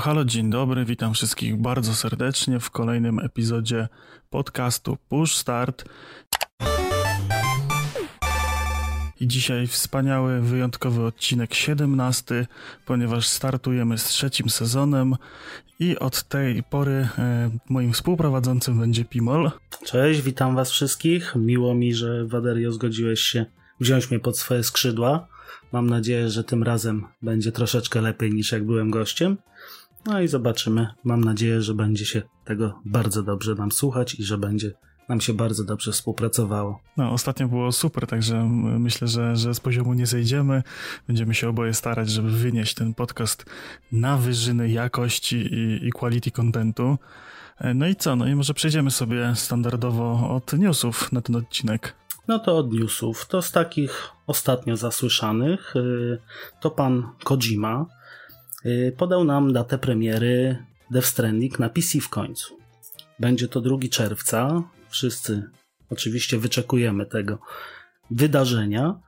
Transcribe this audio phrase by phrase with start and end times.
[0.00, 3.88] Halo, dzień dobry, witam wszystkich bardzo serdecznie w kolejnym epizodzie
[4.30, 5.84] podcastu Push Start.
[9.20, 12.46] I dzisiaj wspaniały, wyjątkowy odcinek 17,
[12.86, 15.14] ponieważ startujemy z trzecim sezonem
[15.78, 19.50] i od tej pory e, moim współprowadzącym będzie Pimol.
[19.84, 21.34] Cześć, witam was wszystkich.
[21.36, 23.46] Miło mi, że Waderio zgodziłeś się
[23.80, 25.28] wziąć mnie pod swoje skrzydła.
[25.72, 29.36] Mam nadzieję, że tym razem będzie troszeczkę lepiej niż jak byłem gościem.
[30.06, 30.88] No i zobaczymy.
[31.04, 34.72] Mam nadzieję, że będzie się tego bardzo dobrze nam słuchać i że będzie
[35.08, 36.80] nam się bardzo dobrze współpracowało.
[36.96, 40.62] No, ostatnio było super, także myślę, że, że z poziomu nie zejdziemy.
[41.06, 43.44] Będziemy się oboje starać, żeby wynieść ten podcast
[43.92, 46.98] na wyżyny jakości i, i quality contentu.
[47.58, 48.16] E, no i co?
[48.16, 51.94] No i może przejdziemy sobie standardowo od newsów na ten odcinek.
[52.28, 53.26] No to od newsów.
[53.26, 56.18] To z takich ostatnio zasłyszanych y,
[56.60, 57.86] to pan Kojima
[58.96, 62.56] podał nam datę premiery Death Stranding na PC w końcu.
[63.18, 64.62] Będzie to 2 czerwca.
[64.88, 65.42] Wszyscy
[65.90, 67.38] oczywiście wyczekujemy tego
[68.10, 69.00] wydarzenia.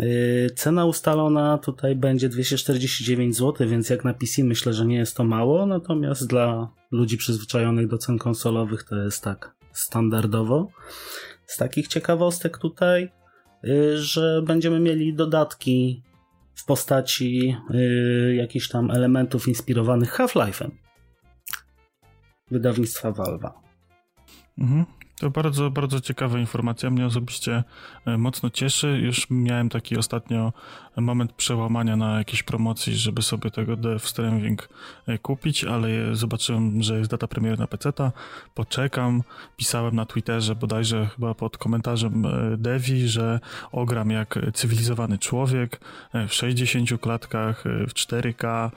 [0.00, 5.16] Y, cena ustalona tutaj będzie 249 zł, więc jak na PC myślę, że nie jest
[5.16, 10.68] to mało, natomiast dla ludzi przyzwyczajonych do cen konsolowych to jest tak standardowo.
[11.46, 13.10] Z takich ciekawostek tutaj,
[13.64, 16.02] y, że będziemy mieli dodatki
[16.62, 20.70] w postaci y, jakichś tam elementów inspirowanych Half-Life'em
[22.50, 23.50] wydawnictwa Valve'a.
[24.58, 24.84] Mhm.
[25.22, 26.90] To bardzo, bardzo ciekawa informacja.
[26.90, 27.64] Mnie osobiście
[28.06, 29.00] e, mocno cieszy.
[29.02, 30.52] Już miałem taki ostatnio
[30.96, 34.68] moment przełamania na jakiejś promocji, żeby sobie tego Death Stranding
[35.06, 38.12] e, kupić, ale zobaczyłem, że jest data premiery na PC-ta.
[38.54, 39.22] Poczekam.
[39.56, 43.40] Pisałem na Twitterze bodajże chyba pod komentarzem e, Devi, że
[43.72, 45.80] ogram jak cywilizowany człowiek
[46.28, 48.70] w 60 klatkach, w 4K,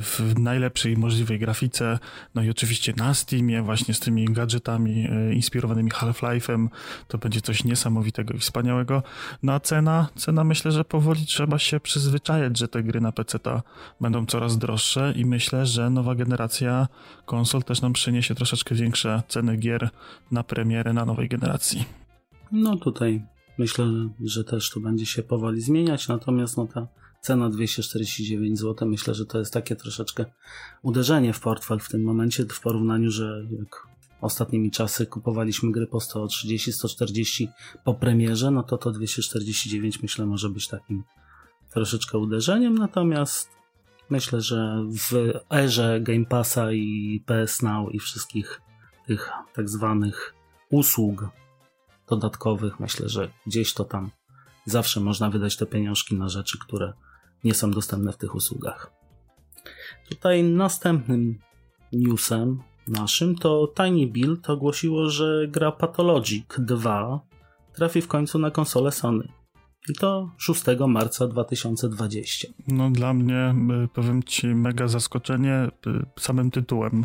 [0.00, 1.98] w najlepszej możliwej grafice.
[2.34, 6.68] No i oczywiście na Steamie właśnie z tymi gadżetami inspirowanymi inspirowanymi Half-Life'em.
[7.08, 9.02] To będzie coś niesamowitego i wspaniałego.
[9.42, 13.38] No a cena, cena myślę, że powoli trzeba się przyzwyczajać, że te gry na PC
[14.00, 16.88] będą coraz droższe i myślę, że nowa generacja
[17.26, 19.90] konsol też nam przyniesie troszeczkę większe ceny gier
[20.30, 21.84] na premierę na nowej generacji.
[22.52, 23.22] No tutaj
[23.58, 23.86] myślę,
[24.24, 26.86] że też to będzie się powoli zmieniać, natomiast no ta
[27.20, 30.24] cena 249 zł, myślę, że to jest takie troszeczkę
[30.82, 33.87] uderzenie w portfel w tym momencie w porównaniu, że jak
[34.20, 37.46] ostatnimi czasy kupowaliśmy gry po 130-140
[37.84, 41.04] po premierze, no to to 249 myślę może być takim
[41.70, 43.50] troszeczkę uderzeniem, natomiast
[44.10, 48.60] myślę, że w erze Game Passa i PS Now i wszystkich
[49.06, 50.34] tych tak zwanych
[50.70, 51.28] usług
[52.08, 54.10] dodatkowych, myślę, że gdzieś to tam
[54.64, 56.92] zawsze można wydać te pieniążki na rzeczy, które
[57.44, 58.92] nie są dostępne w tych usługach.
[60.08, 61.38] Tutaj następnym
[61.92, 67.20] newsem naszym, to Tiny Build ogłosiło, że gra Pathologic 2
[67.74, 69.28] trafi w końcu na konsolę Sony.
[69.88, 72.48] I to 6 marca 2020.
[72.68, 73.54] No dla mnie,
[73.84, 77.04] y, powiem ci, mega zaskoczenie y, samym tytułem.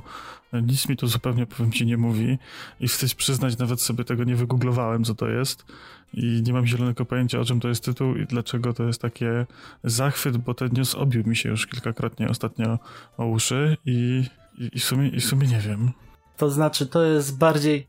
[0.53, 2.37] Nic mi to zupełnie, powiem ci, nie mówi
[2.79, 5.65] i wstyd przyznać, nawet sobie tego nie wygooglowałem, co to jest
[6.13, 9.45] i nie mam zielonego pojęcia, o czym to jest tytuł i dlaczego to jest takie
[9.83, 12.79] zachwyt, bo ten news obił mi się już kilkakrotnie ostatnio
[13.17, 14.23] o uszy i
[14.57, 15.91] i, i, w sumie, I w sumie nie wiem.
[16.37, 17.87] To znaczy, to jest bardziej,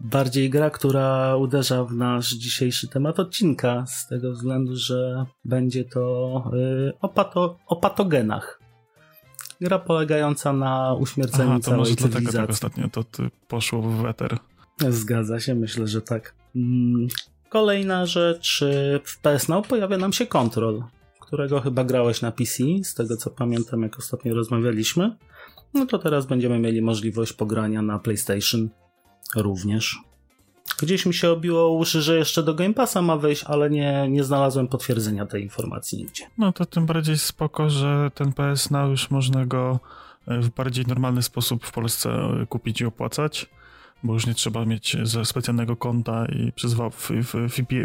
[0.00, 6.44] bardziej gra, która uderza w nasz dzisiejszy temat odcinka, z tego względu, że będzie to
[6.52, 8.60] yy, o, pato, o patogenach.
[9.60, 12.40] Gra polegająca na uśmierceniu Aha, to całej może cywilizacji.
[12.40, 13.04] tak ostatnio to
[13.48, 14.38] poszło w weter.
[14.88, 16.34] Zgadza się, myślę, że tak.
[16.56, 17.08] Mm,
[17.48, 18.64] kolejna rzecz,
[19.04, 20.82] w PS Now pojawia nam się Control,
[21.20, 25.16] którego chyba grałeś na PC, z tego co pamiętam, jak ostatnio rozmawialiśmy
[25.74, 28.68] no to teraz będziemy mieli możliwość pogrania na PlayStation
[29.36, 29.98] również.
[30.82, 34.24] Gdzieś mi się obiło uszy, że jeszcze do Game Passa ma wejść, ale nie, nie
[34.24, 36.24] znalazłem potwierdzenia tej informacji nigdzie.
[36.38, 39.80] No to tym bardziej spoko, że ten PS Now już można go
[40.26, 43.46] e, w bardziej normalny sposób w Polsce e, kupić i opłacać,
[44.02, 46.74] bo już nie trzeba mieć specjalnego konta i przez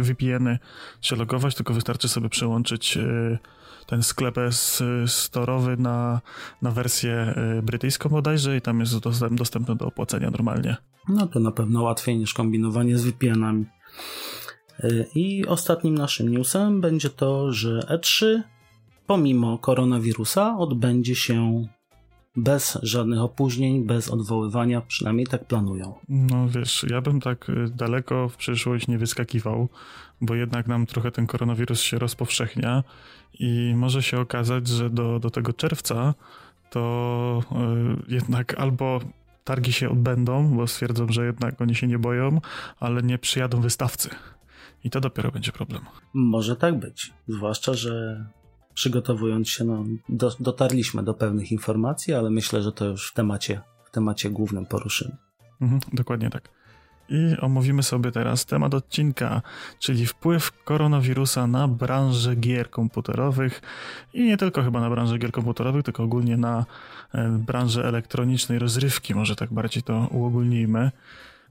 [0.01, 0.59] VPN-y
[1.01, 3.38] się logować, tylko wystarczy sobie przełączyć e,
[3.87, 6.21] ten sklep jest storowy na,
[6.61, 10.75] na wersję y, brytyjską bodajże i tam jest dostęp, dostępny do opłacenia normalnie.
[11.09, 13.65] No to na pewno łatwiej niż kombinowanie z VPN-ami.
[14.83, 18.41] Y, I ostatnim naszym newsem będzie to, że E3
[19.07, 21.67] pomimo koronawirusa odbędzie się
[22.35, 25.93] bez żadnych opóźnień, bez odwoływania, przynajmniej tak planują.
[26.09, 29.69] No wiesz, ja bym tak y, daleko w przyszłość nie wyskakiwał,
[30.21, 32.83] bo jednak nam trochę ten koronawirus się rozpowszechnia
[33.39, 36.13] i może się okazać, że do, do tego czerwca
[36.69, 37.41] to
[38.07, 38.99] jednak albo
[39.43, 42.41] targi się odbędą, bo stwierdzą, że jednak oni się nie boją,
[42.79, 44.09] ale nie przyjadą wystawcy.
[44.83, 45.81] I to dopiero będzie problem.
[46.13, 47.13] Może tak być.
[47.27, 48.25] Zwłaszcza, że
[48.75, 53.62] przygotowując się, no, do, dotarliśmy do pewnych informacji, ale myślę, że to już w temacie,
[53.86, 55.16] w temacie głównym poruszymy.
[55.62, 56.50] Mhm, dokładnie tak.
[57.10, 59.42] I omówimy sobie teraz temat odcinka,
[59.80, 63.62] czyli wpływ koronawirusa na branżę gier komputerowych
[64.13, 66.66] i nie tylko chyba na branżę gier komputerowych, tylko ogólnie na
[67.13, 70.92] e, branżę elektronicznej rozrywki, może tak bardziej to uogólnijmy,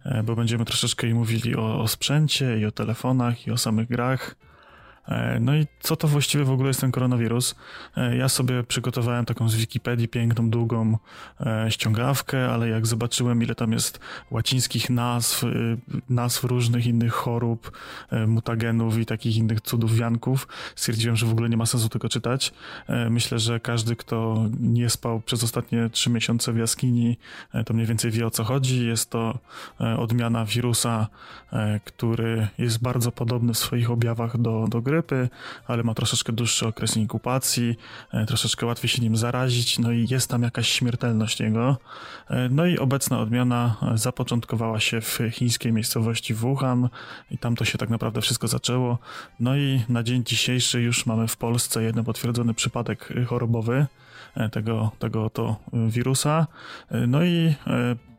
[0.04, 3.88] e, bo będziemy troszeczkę i mówili o, o sprzęcie i o telefonach i o samych
[3.88, 4.36] grach.
[5.08, 7.54] E, no i co to właściwie w ogóle jest ten koronawirus?
[7.96, 10.98] E, ja sobie przygotowałem taką z Wikipedii piękną, długą
[11.40, 15.44] e, ściągawkę, ale jak zobaczyłem, ile tam jest łacińskich nazw,
[16.08, 17.78] nazw różnych innych chorób,
[18.26, 22.52] mutagenów i takich innych cudów wianków, stwierdziłem, że w ogóle nie ma sensu tego czytać.
[23.10, 27.16] Myślę, że każdy, kto nie spał przez ostatnie trzy miesiące w jaskini,
[27.66, 28.86] to mniej więcej wie o co chodzi.
[28.86, 29.38] Jest to
[29.98, 31.08] odmiana wirusa,
[31.84, 35.28] który jest bardzo podobny w swoich objawach do, do gry grypy,
[35.66, 37.76] ale ma troszeczkę dłuższy okres inkubacji,
[38.12, 41.76] e, troszeczkę łatwiej się nim zarazić, no i jest tam jakaś śmiertelność jego.
[42.30, 46.88] E, no i obecna odmiana e, zapoczątkowała się w chińskiej miejscowości Wuhan
[47.30, 48.98] i tam to się tak naprawdę wszystko zaczęło.
[49.40, 53.86] No i na dzień dzisiejszy już mamy w Polsce jeden potwierdzony przypadek chorobowy
[54.52, 55.56] tego, tego to
[55.88, 56.46] wirusa.
[57.08, 57.54] No i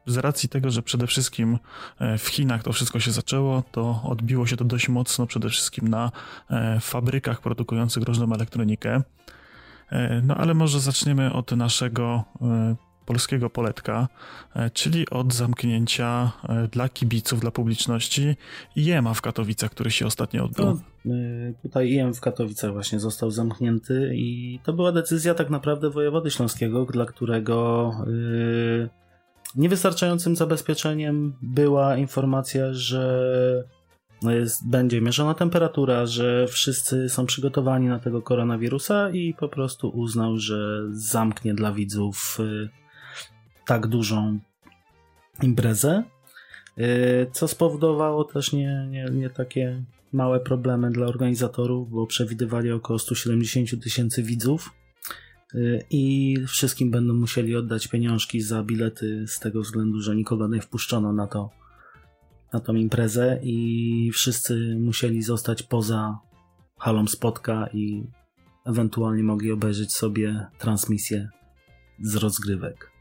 [0.05, 1.57] z racji tego, że przede wszystkim
[1.99, 5.87] e, w Chinach to wszystko się zaczęło, to odbiło się to dość mocno przede wszystkim
[5.87, 6.11] na
[6.49, 9.01] e, fabrykach produkujących różną elektronikę.
[9.91, 12.23] E, no ale może zaczniemy od naszego
[13.05, 14.07] polskiego poletka,
[14.73, 16.31] czyli od zamknięcia
[16.71, 18.35] dla kibiców, dla publiczności
[18.75, 20.65] IEMA w Katowicach, który się ostatnio odbył.
[21.05, 21.13] No,
[21.63, 26.85] tutaj IEM w Katowicach właśnie został zamknięty i to była decyzja tak naprawdę wojewody śląskiego,
[26.85, 28.89] dla którego yy
[29.55, 33.63] Niewystarczającym zabezpieczeniem była informacja, że
[34.21, 39.89] no jest, będzie mierzona temperatura, że wszyscy są przygotowani na tego koronawirusa i po prostu
[39.89, 42.69] uznał, że zamknie dla widzów y,
[43.65, 44.39] tak dużą
[45.43, 46.03] imprezę,
[46.77, 52.99] y, co spowodowało też nie, nie, nie takie małe problemy dla organizatorów, bo przewidywali około
[52.99, 54.69] 170 tysięcy widzów
[55.89, 61.13] i wszystkim będą musieli oddać pieniążki za bilety z tego względu, że nikogo nie wpuszczono
[61.13, 61.49] na to
[62.53, 66.19] na tą imprezę i wszyscy musieli zostać poza
[66.79, 68.03] halą spotka i
[68.65, 71.29] ewentualnie mogli obejrzeć sobie transmisję
[71.99, 72.94] z rozgrywek.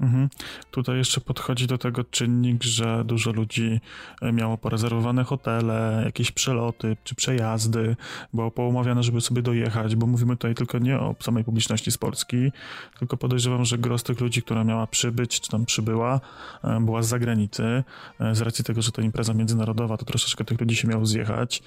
[0.00, 0.28] Mhm.
[0.70, 3.80] Tutaj jeszcze podchodzi do tego czynnik, że dużo ludzi
[4.22, 7.96] e, miało porezerwowane hotele, jakieś przeloty czy przejazdy,
[8.34, 12.52] było poumawiane, żeby sobie dojechać, bo mówimy tutaj tylko nie o samej publiczności z Polski,
[12.98, 16.20] tylko podejrzewam, że gros tych ludzi, która miała przybyć, czy tam przybyła,
[16.64, 17.84] e, była z zagranicy.
[18.20, 21.62] E, z racji tego, że to impreza międzynarodowa, to troszeczkę tych ludzi się miało zjechać.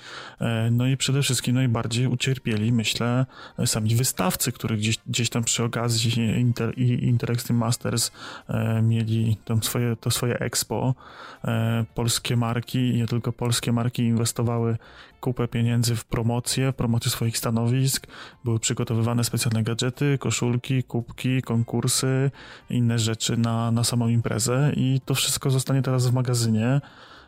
[0.72, 3.25] No i przede wszystkim najbardziej ucierpieli, myślę,
[3.66, 6.73] sami wystawcy, których gdzieś, gdzieś tam przy okazji Inter,
[7.50, 8.11] Masters
[8.83, 10.95] mieli tam swoje, to swoje expo.
[11.45, 14.78] E, polskie marki i nie tylko polskie marki inwestowały
[15.21, 18.07] kupę pieniędzy w promocję, promocję swoich stanowisk.
[18.44, 22.31] Były przygotowywane specjalne gadżety, koszulki, kubki, konkursy,
[22.69, 26.81] inne rzeczy na, na samą imprezę i to wszystko zostanie teraz w magazynie.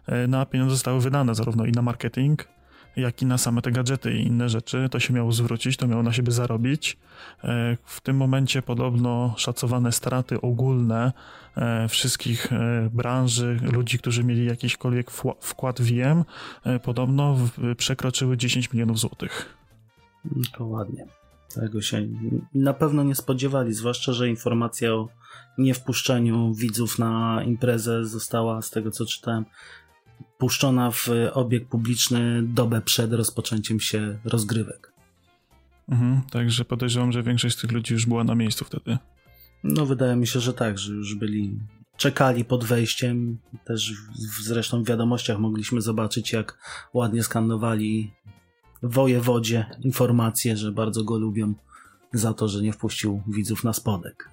[0.08, 2.48] E, no a pieniądze zostały wydane zarówno i na marketing,
[2.96, 4.88] jak i na same te gadżety i inne rzeczy.
[4.92, 6.98] To się miało zwrócić, to miało na siebie zarobić.
[7.44, 11.12] E, w tym momencie podobno szacowane straty ogólne
[11.58, 16.24] e, wszystkich e, branży, ludzi, którzy mieli jakiśkolwiek wkład w IM,
[16.84, 17.38] podobno
[17.78, 19.58] przekroczyły 10 milionów złotych.
[20.58, 21.06] To ładnie.
[21.54, 22.08] Tego się
[22.54, 25.10] na pewno nie spodziewali, zwłaszcza, że informacja o
[25.58, 29.46] niewpuszczeniu widzów na imprezę została, z tego co czytałem,
[30.44, 34.94] puszczona w obieg publiczny dobę przed rozpoczęciem się rozgrywek.
[35.90, 38.98] Mhm, także podejrzewam, że większość z tych ludzi już była na miejscu wtedy.
[39.64, 41.60] No, wydaje mi się, że tak, że już byli,
[41.98, 43.38] czekali pod wejściem.
[43.66, 46.58] Też w, zresztą w wiadomościach mogliśmy zobaczyć, jak
[46.94, 48.12] ładnie skandowali
[48.82, 51.54] wojewodzie informacje, że bardzo go lubią
[52.14, 54.30] za to, że nie wpuścił widzów na spodek.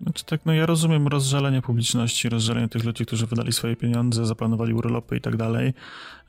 [0.00, 4.74] Znaczy tak, no ja rozumiem rozżalenie publiczności, rozżalenie tych ludzi, którzy wydali swoje pieniądze, zaplanowali
[4.74, 5.74] urlopy i tak dalej,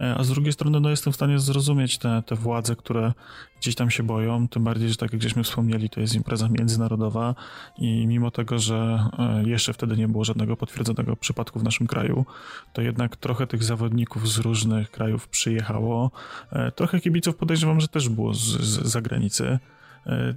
[0.02, 3.14] e, a z drugiej strony no jestem w stanie zrozumieć te, te władze, które
[3.62, 7.36] gdzieś tam się boją, tym bardziej, że tak jak żeśmy wspomnieli, to jest impreza międzynarodowa
[7.78, 12.26] i mimo tego, że e, jeszcze wtedy nie było żadnego potwierdzonego przypadku w naszym kraju,
[12.74, 16.12] to jednak trochę tych zawodników z różnych krajów przyjechało,
[16.52, 19.60] e, trochę kibiców podejrzewam, że też było z, z zagranicy,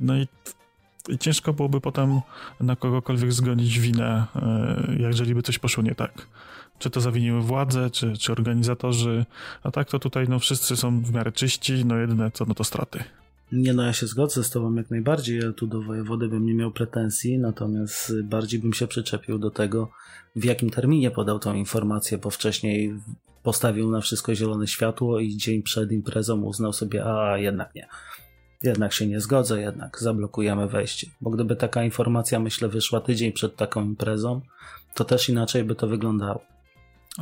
[0.00, 0.26] no i
[1.08, 2.20] i ciężko byłoby potem
[2.60, 6.26] na kogokolwiek zgonić winę, e, jeżeli by coś poszło nie tak.
[6.78, 9.26] Czy to zawiniły władze, czy, czy organizatorzy,
[9.62, 12.64] a tak to tutaj no, wszyscy są w miarę czyści, no jedyne co, no to
[12.64, 13.04] straty.
[13.52, 16.54] Nie no, ja się zgodzę z tobą jak najbardziej, ja tu do wojewody bym nie
[16.54, 19.90] miał pretensji, natomiast bardziej bym się przyczepił do tego,
[20.36, 22.94] w jakim terminie podał tą informację, bo wcześniej
[23.42, 27.88] postawił na wszystko zielone światło i dzień przed imprezą uznał sobie, a jednak nie.
[28.64, 31.06] Jednak się nie zgodzę, jednak zablokujemy wejście.
[31.20, 34.40] Bo gdyby taka informacja, myślę, wyszła tydzień przed taką imprezą,
[34.94, 36.40] to też inaczej by to wyglądało.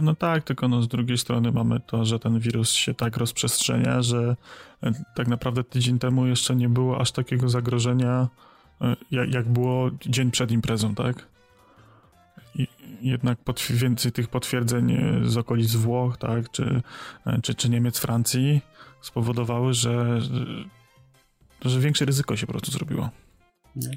[0.02, 4.02] No tak, tylko no z drugiej strony mamy to, że ten wirus się tak rozprzestrzenia,
[4.02, 4.36] że
[4.82, 8.28] e, tak naprawdę tydzień temu jeszcze nie było aż takiego zagrożenia,
[8.80, 11.26] e, jak było dzień przed imprezą, tak?
[12.54, 12.66] I
[13.02, 13.38] jednak
[13.70, 16.82] więcej tych potwierdzeń e, z okolic Włoch, tak, czy,
[17.42, 18.60] czy, czy Niemiec, Francji
[19.00, 20.20] spowodowały, że,
[21.70, 23.10] że większe ryzyko się po prostu zrobiło.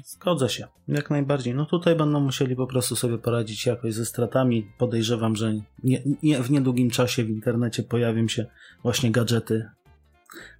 [0.04, 1.54] Zgodzę się, jak najbardziej.
[1.54, 4.70] No tutaj będą musieli po prostu sobie poradzić jakoś ze stratami.
[4.78, 5.54] Podejrzewam, że
[5.84, 8.46] nie, nie, w niedługim czasie w internecie pojawią się
[8.82, 9.68] właśnie gadżety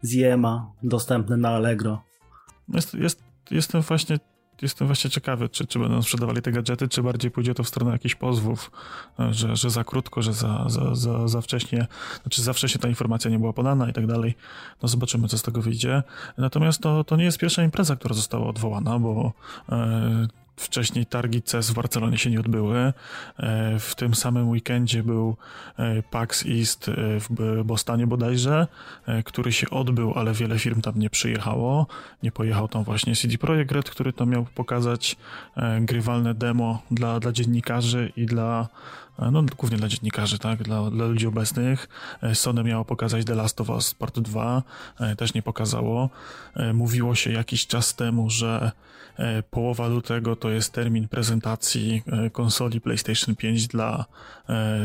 [0.03, 2.03] z IEMA dostępne na Allegro.
[2.69, 4.19] Jest, jest, jestem właśnie
[4.63, 7.93] jestem właśnie ciekawy, czy, czy będą sprzedawali te gadżety, czy bardziej pójdzie to w stronę
[7.93, 8.71] jakichś pozwów,
[9.21, 11.87] e, że, że za krótko, że za, za, za, za wcześnie,
[12.23, 14.35] znaczy za wcześnie ta informacja nie była podana i tak dalej.
[14.83, 16.03] No zobaczymy, co z tego wyjdzie.
[16.39, 19.33] Natomiast to, to nie jest pierwsza impreza, która została odwołana, bo
[19.69, 22.79] e, Wcześniej targi CES w Barcelonie się nie odbyły.
[22.79, 22.93] E,
[23.79, 25.37] w tym samym weekendzie był
[25.79, 28.67] e, PAX East e, w Bostonie bodajże,
[29.25, 31.87] który się odbył, ale wiele firm tam nie przyjechało.
[32.23, 35.17] Nie pojechał tam właśnie CD Projekt Red, który tam miał pokazać
[35.81, 38.69] grywalne demo dla, dla dziennikarzy i dla
[39.19, 41.89] no głównie dla dziennikarzy, tak, dla, dla ludzi obecnych.
[42.35, 44.63] Sony miało pokazać The Last of Us Part 2,
[45.17, 46.11] też nie pokazało.
[46.75, 48.73] Mówiło się jakiś czas temu, że
[49.19, 54.05] E, połowa lutego to jest termin prezentacji e, konsoli PlayStation 5 dla,
[54.49, 54.81] e,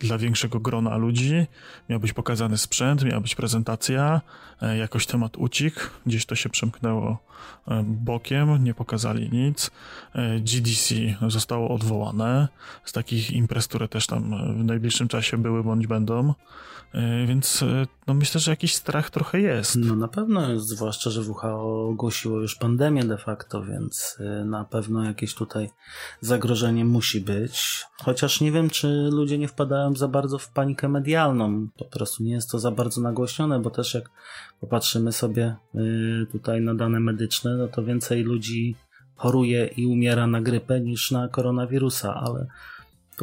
[0.00, 1.46] dla większego grona ludzi.
[1.88, 4.20] Miał być pokazany sprzęt, miała być prezentacja,
[4.78, 7.18] jakoś temat uciekł, gdzieś to się przemknęło
[7.84, 9.70] bokiem, nie pokazali nic.
[10.40, 10.94] GDC
[11.28, 12.48] zostało odwołane
[12.84, 16.34] z takich imprez, które też tam w najbliższym czasie były bądź będą.
[16.94, 19.76] E, więc e, no myślę, że jakiś strach trochę jest.
[19.76, 25.04] No na pewno, zwłaszcza, że WHO ogłosiło już pandemię de facto, więc e, na pewno
[25.04, 25.70] jakieś tutaj
[26.20, 27.84] zagrożenie musi być.
[28.02, 31.68] Chociaż nie wiem, czy ludzie nie wpadają za bardzo w panikę medialną.
[31.78, 34.10] Po prostu nie jest to za bardzo nagłośnione, bo też jak
[34.60, 35.56] popatrzymy sobie
[36.32, 38.76] tutaj na dane medyczne, no to więcej ludzi
[39.16, 42.46] choruje i umiera na grypę niż na koronawirusa, ale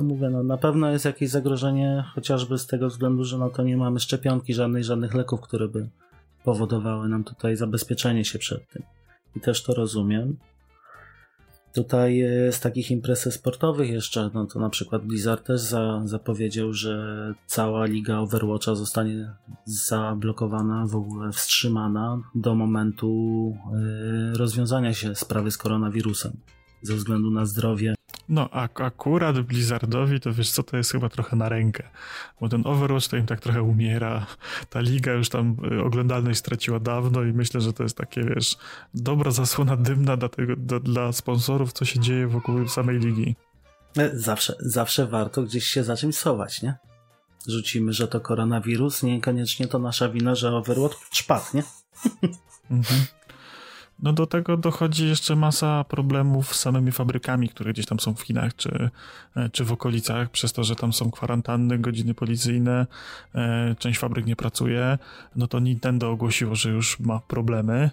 [0.04, 3.78] mówię, no na pewno jest jakieś zagrożenie, chociażby z tego względu, że no to nie
[3.78, 5.90] mamy szczepionki żadnej, żadnych leków, które by
[6.44, 8.84] powodowały nam tutaj zabezpieczenie się przed tym.
[9.36, 10.38] I też to rozumiem.
[11.74, 17.34] Tutaj z takich imprez sportowych jeszcze, no to na przykład Blizzard też za, zapowiedział, że
[17.46, 19.34] cała liga Overwatcha zostanie
[19.66, 23.54] zablokowana, w ogóle wstrzymana do momentu
[24.34, 26.32] y, rozwiązania się sprawy z koronawirusem
[26.82, 27.97] ze względu na zdrowie
[28.30, 31.84] no, a akurat Blizzardowi to wiesz co, to jest chyba trochę na rękę,
[32.42, 34.26] bo ten Overwatch to im tak trochę umiera,
[34.70, 38.58] ta liga już tam y, oglądalność straciła dawno i myślę, że to jest takie, wiesz,
[38.94, 43.36] dobra zasłona dymna dla, tego, dla, dla sponsorów, co się dzieje wokół samej ligi.
[43.98, 46.76] E, zawsze, zawsze warto gdzieś się za czymś schować, nie?
[47.48, 51.64] Rzucimy, że to koronawirus, niekoniecznie to nasza wina, że Overwatch spadł, nie?
[52.72, 53.17] Mhm.
[54.00, 58.22] No do tego dochodzi jeszcze masa problemów z samymi fabrykami, które gdzieś tam są w
[58.22, 58.90] Chinach czy,
[59.36, 62.88] e, czy w okolicach, przez to, że tam są kwarantanny, godziny policyjne,
[63.36, 64.98] e, część fabryk nie pracuje,
[65.36, 67.90] no to Nintendo ogłosiło, że już ma problemy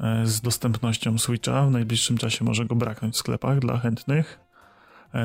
[0.00, 1.66] e, z dostępnością Switcha.
[1.66, 4.38] W najbliższym czasie może go braknąć w sklepach dla chętnych.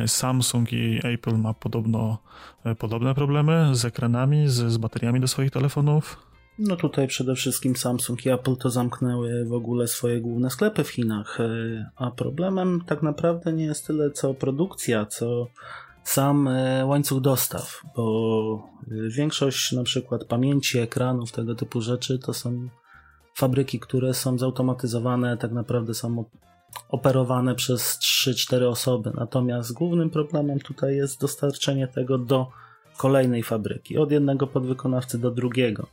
[0.08, 2.18] Samsung i Apple ma podobno
[2.78, 6.25] podobne problemy z ekranami, z, z bateriami do swoich telefonów.
[6.60, 10.90] No tutaj przede wszystkim Samsung i Apple to zamknęły w ogóle swoje główne sklepy w
[10.90, 11.46] Chinach, e,
[11.96, 15.48] a problemem tak naprawdę nie jest tyle co produkcja, co
[16.04, 22.34] sam e, łańcuch dostaw, bo e, większość na przykład pamięci, ekranów, tego typu rzeczy to
[22.34, 22.70] są
[23.36, 26.26] fabryki, które są zautomatyzowane, tak naprawdę są
[26.90, 29.12] operowane przez 3-4 osoby.
[29.16, 32.48] Natomiast głównym problemem tutaj jest dostarczenie tego do
[32.98, 35.88] kolejnej fabryki, od jednego podwykonawcy do drugiego.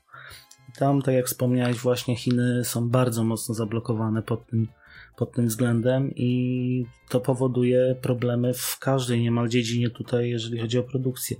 [0.78, 4.68] Tam, tak jak wspomniałeś, właśnie Chiny są bardzo mocno zablokowane pod tym,
[5.16, 10.82] pod tym względem i to powoduje problemy w każdej niemal dziedzinie tutaj, jeżeli chodzi o
[10.82, 11.36] produkcję.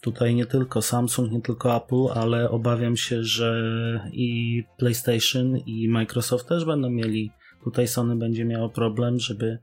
[0.00, 6.48] Tutaj nie tylko Samsung, nie tylko Apple, ale obawiam się, że i PlayStation i Microsoft
[6.48, 7.30] też będą mieli
[7.64, 9.58] Tutaj Sony będzie miało problem, żeby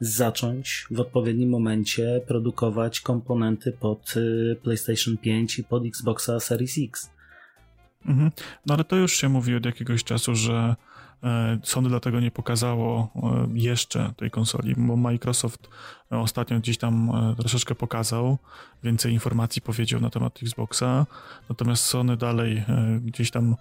[0.00, 7.10] zacząć w odpowiednim momencie produkować komponenty pod y, PlayStation 5 i pod Xboxa Series X.
[8.06, 8.30] Mhm.
[8.66, 10.76] No ale to już się mówi od jakiegoś czasu, że
[11.22, 15.68] e, Sony dlatego nie pokazało e, jeszcze tej konsoli, bo Microsoft
[16.10, 18.38] ostatnio gdzieś tam e, troszeczkę pokazał,
[18.82, 21.06] więcej informacji powiedział na temat Xboxa,
[21.48, 22.64] natomiast Sony dalej
[23.00, 23.56] gdzieś tam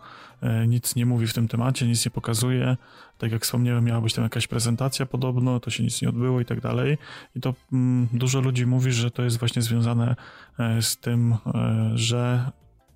[0.68, 2.78] nic nie mówi w tym temacie, nic nie pokazuje.
[3.18, 6.46] Tak jak wspomniałem, miała być tam jakaś prezentacja podobno, to się nic nie odbyło i
[6.46, 6.98] tak dalej.
[7.36, 10.16] I to mm, dużo ludzi mówi, że to jest właśnie związane
[10.82, 11.36] z tym,
[11.96, 12.52] że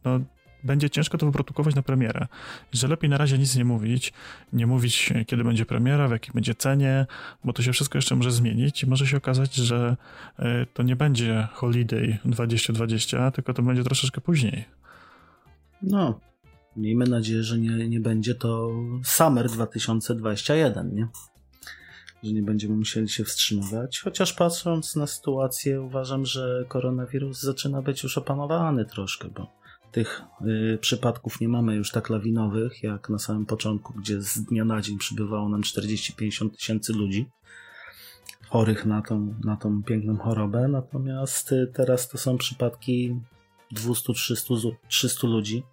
[0.06, 0.20] no,
[0.66, 2.28] będzie ciężko to wyprodukować na premierę.
[2.72, 4.14] Że lepiej na razie nic nie mówić,
[4.54, 7.06] nie mówić kiedy będzie premiera, w jakiej będzie cenie,
[7.44, 9.98] bo to się wszystko jeszcze może zmienić i może się okazać, że
[10.40, 14.66] e, to nie będzie Holiday 2020, tylko to będzie troszeczkę później.
[15.82, 16.20] No,
[16.76, 18.72] miejmy nadzieję, że nie, nie będzie to
[19.04, 21.08] Summer 2021, nie?
[22.24, 24.00] Że nie będziemy musieli się wstrzymywać.
[24.00, 29.65] Chociaż patrząc na sytuację, uważam, że koronawirus zaczyna być już opanowany troszkę, bo
[29.96, 34.66] tych y, przypadków nie mamy już tak lawinowych, jak na samym początku, gdzie z dnia
[34.66, 37.30] na dzień przybywało nam 40-50 tysięcy ludzi
[38.50, 40.68] chorych na tą, na tą piękną chorobę.
[40.68, 43.20] Natomiast y, teraz to są przypadki
[43.74, 45.64] 200-300 ludzi.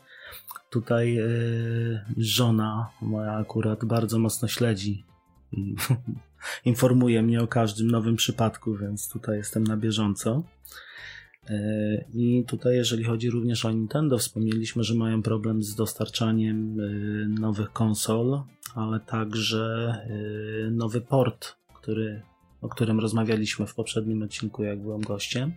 [0.70, 5.04] Tutaj y, żona moja akurat bardzo mocno śledzi
[6.64, 10.42] informuje mnie o każdym nowym przypadku, więc tutaj jestem na bieżąco.
[11.50, 16.84] E, I tutaj, jeżeli chodzi również o Nintendo, wspomnieliśmy, że mają problem z dostarczaniem e,
[17.40, 18.42] nowych konsol,
[18.74, 19.94] ale także
[20.66, 22.22] e, nowy port, który,
[22.60, 25.52] o którym rozmawialiśmy w poprzednim odcinku, jak byłem gościem,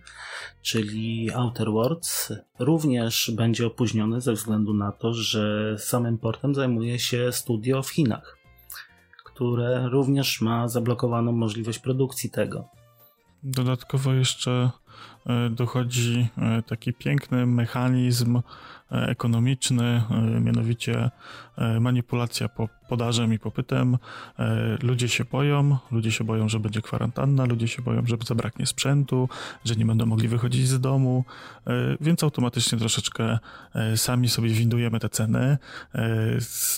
[0.62, 7.32] czyli Outer Worlds, również będzie opóźniony ze względu na to, że samym portem zajmuje się
[7.32, 8.38] studio w Chinach,
[9.26, 12.68] które również ma zablokowaną możliwość produkcji tego.
[13.44, 14.72] Dodatkowo jeszcze
[15.52, 18.42] dochodzi e, taki piękny mechanizm
[18.92, 21.12] ekonomiczny, e, mianowicie
[21.58, 23.98] e, manipulacja po podażem i popytem.
[24.84, 29.30] Ludzie się boją, ludzie się boją, że będzie kwarantanna, ludzie się boją, że zabraknie sprzętu,
[29.64, 31.24] że nie będą mogli wychodzić z domu,
[32.02, 33.40] więc automatycznie troszeczkę
[33.96, 35.58] sami sobie windujemy te ceny.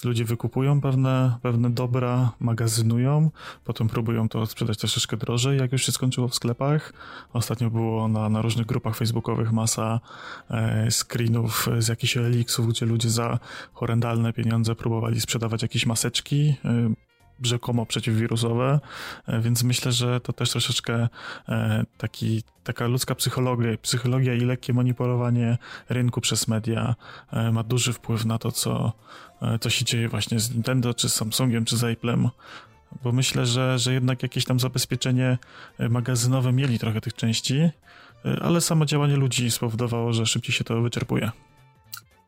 [0.03, 3.31] Ludzie wykupują pewne, pewne dobra, magazynują,
[3.63, 6.93] potem próbują to sprzedać troszeczkę drożej, jak już się skończyło w sklepach.
[7.33, 9.99] Ostatnio było na, na różnych grupach facebookowych masa
[10.89, 13.39] screenów z jakichś eliksów, gdzie ludzie za
[13.73, 18.79] horrendalne pieniądze próbowali sprzedawać jakieś maseczki, y, rzekomo przeciwwirusowe,
[19.29, 21.51] y, więc myślę, że to też troszeczkę y,
[21.97, 25.57] taki, taka ludzka psychologia, psychologia i lekkie manipulowanie
[25.89, 26.95] rynku przez media
[27.51, 28.93] ma duży wpływ na to, co,
[29.61, 32.29] co się dzieje właśnie z Nintendo, czy z Samsungiem, czy z Apple'em,
[33.03, 35.37] bo myślę, że, że jednak jakieś tam zabezpieczenie
[35.89, 37.69] magazynowe mieli trochę tych części,
[38.41, 41.31] ale samo działanie ludzi spowodowało, że szybciej się to wyczerpuje.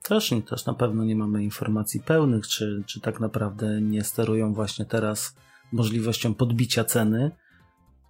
[0.04, 4.86] Też, też na pewno nie mamy informacji pełnych, czy, czy tak naprawdę nie sterują właśnie
[4.86, 5.36] teraz
[5.72, 7.32] możliwością podbicia ceny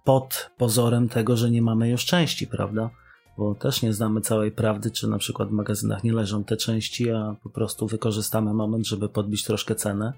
[0.04, 2.90] pod pozorem tego, że nie mamy już części, prawda?
[3.38, 7.10] Bo też nie znamy całej prawdy, czy na przykład w magazynach nie leżą te części,
[7.10, 10.12] a po prostu wykorzystamy moment, żeby podbić troszkę cenę,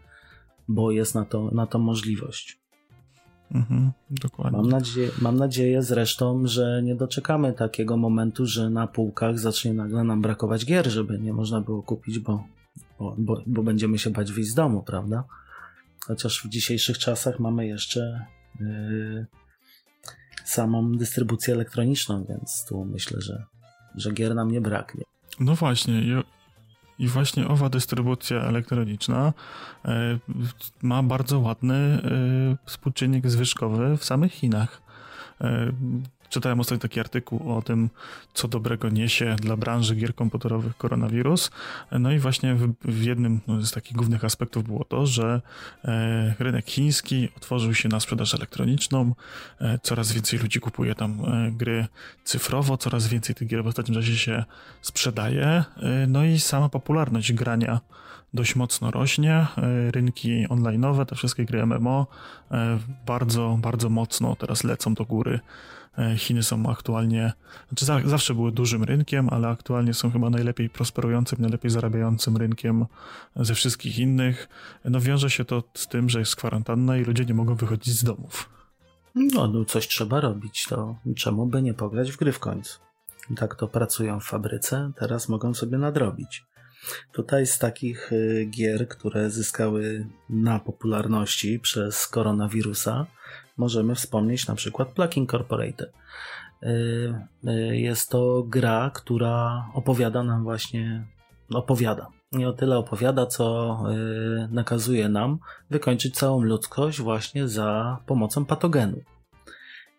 [0.68, 2.61] bo jest na to, na to możliwość.
[3.54, 4.58] Mhm, dokładnie.
[4.58, 10.04] Mam, nadzieję, mam nadzieję zresztą, że nie doczekamy takiego momentu, że na półkach zacznie nagle
[10.04, 12.44] nam brakować gier, żeby nie można było kupić, bo,
[12.98, 15.24] bo, bo, bo będziemy się bać wyjść z domu, prawda?
[16.06, 18.26] Chociaż w dzisiejszych czasach mamy jeszcze
[18.60, 19.26] yy,
[20.44, 23.44] samą dystrybucję elektroniczną, więc tu myślę, że,
[23.94, 25.04] że gier nam nie braknie.
[25.40, 26.24] No właśnie,
[26.98, 29.32] i właśnie owa dystrybucja elektroniczna
[29.84, 30.18] e,
[30.82, 32.00] ma bardzo ładny e,
[32.66, 34.82] współczynnik zwyżkowy w samych Chinach.
[36.32, 37.90] Czytałem ostatnio taki artykuł o tym,
[38.34, 41.50] co dobrego niesie dla branży gier komputerowych koronawirus.
[41.92, 45.40] No i właśnie w, w jednym z takich głównych aspektów było to, że
[45.84, 49.14] e, rynek chiński otworzył się na sprzedaż elektroniczną.
[49.60, 51.86] E, coraz więcej ludzi kupuje tam e, gry
[52.24, 54.44] cyfrowo, coraz więcej tych gier w ostatnim czasie się
[54.82, 55.46] sprzedaje.
[55.46, 55.64] E,
[56.08, 57.80] no i sama popularność grania
[58.34, 59.34] dość mocno rośnie.
[59.34, 59.46] E,
[59.90, 62.06] rynki online'owe, te wszystkie gry MMO
[62.50, 65.40] e, bardzo, bardzo mocno teraz lecą do góry.
[65.98, 67.32] E, Chiny są aktualnie,
[67.68, 72.86] znaczy za, zawsze były dużym rynkiem, ale aktualnie są chyba najlepiej prosperującym, najlepiej zarabiającym rynkiem
[73.36, 74.48] ze wszystkich innych.
[74.84, 78.04] No wiąże się to z tym, że jest kwarantanna i ludzie nie mogą wychodzić z
[78.04, 78.48] domów.
[79.14, 82.78] No, no coś trzeba robić, to czemu by nie pograć w gry w końcu?
[83.36, 86.44] Tak to pracują w fabryce, teraz mogą sobie nadrobić.
[87.12, 93.06] Tutaj z takich y, gier, które zyskały na popularności przez koronawirusa,
[93.56, 95.92] możemy wspomnieć na przykład Plague Incorporated.
[96.62, 96.68] Y,
[97.48, 101.06] y, jest to gra, która opowiada nam właśnie,
[101.54, 102.06] opowiada.
[102.32, 103.78] Nie o tyle opowiada, co
[104.50, 105.38] nakazuje nam
[105.70, 109.00] wykończyć całą ludzkość właśnie za pomocą patogenu.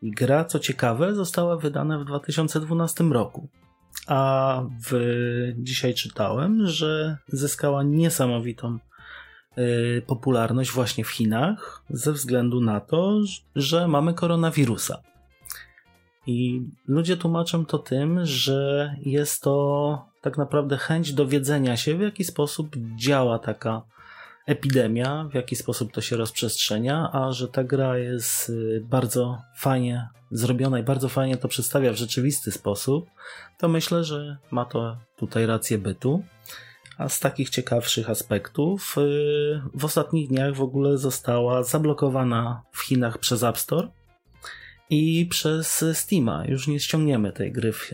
[0.02, 3.50] I gra, co ciekawe, została wydana w 2012 roku.
[4.08, 8.80] A w, dzisiaj czytałem, że zyskała niesamowitą y,
[10.08, 13.20] popularność właśnie w Chinach ze względu na to,
[13.56, 15.02] że mamy koronawirusa.
[16.28, 22.24] I ludzie tłumaczą to tym, że jest to tak naprawdę chęć dowiedzenia się, w jaki
[22.24, 23.82] sposób działa taka
[24.46, 30.08] epidemia, w jaki sposób to się rozprzestrzenia, a że ta gra jest y, bardzo fajnie
[30.32, 33.06] zrobiona i bardzo fajnie to przedstawia w rzeczywisty sposób,
[33.58, 36.24] to myślę, że ma to tutaj rację bytu.
[36.98, 43.18] A z takich ciekawszych aspektów, y, w ostatnich dniach w ogóle została zablokowana w Chinach
[43.18, 43.88] przez App Store
[44.90, 46.46] i przez Steama.
[46.46, 47.92] Już nie ściągniemy tej gry w,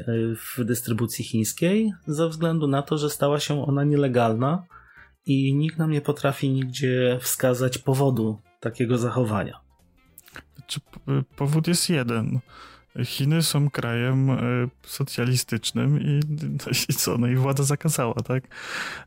[0.58, 4.64] w dystrybucji chińskiej, ze względu na to, że stała się ona nielegalna
[5.26, 9.60] i nikt nam nie potrafi nigdzie wskazać powodu takiego zachowania.
[10.68, 10.80] Czy
[11.36, 12.40] powód jest jeden?
[13.06, 14.38] Chiny są krajem e,
[14.84, 16.20] socjalistycznym i,
[16.90, 18.44] i co, no i władza zakazała, tak?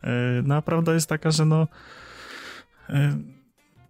[0.04, 0.10] E,
[0.44, 1.68] no a prawda jest taka, że no
[2.88, 3.16] e,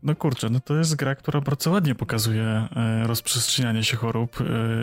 [0.03, 2.69] no kurczę, no to jest gra, która bardzo ładnie pokazuje
[3.03, 4.37] rozprzestrzenianie się chorób,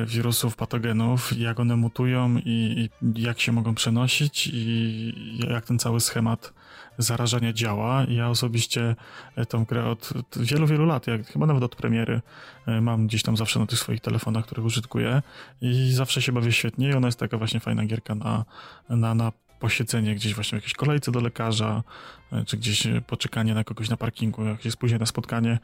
[0.05, 5.13] wirusów, patogenów, jak one mutują i, i jak się mogą przenosić i
[5.49, 6.53] jak ten cały schemat
[6.99, 8.05] zarażania działa.
[8.07, 8.95] Ja osobiście
[9.35, 12.21] e, tą grę od, wielu, wielu lat, jak chyba nawet od premiery,
[12.65, 15.21] e, mam gdzieś tam zawsze na tych swoich telefonach, których użytkuję
[15.61, 18.45] i zawsze się bawię świetnie i ona jest taka właśnie fajna gierka na,
[18.89, 21.83] na, na posiedzenie gdzieś właśnie w jakiejś kolejce do lekarza,
[22.31, 25.59] e, czy gdzieś poczekanie na kogoś na parkingu, jak jest później na spotkanie,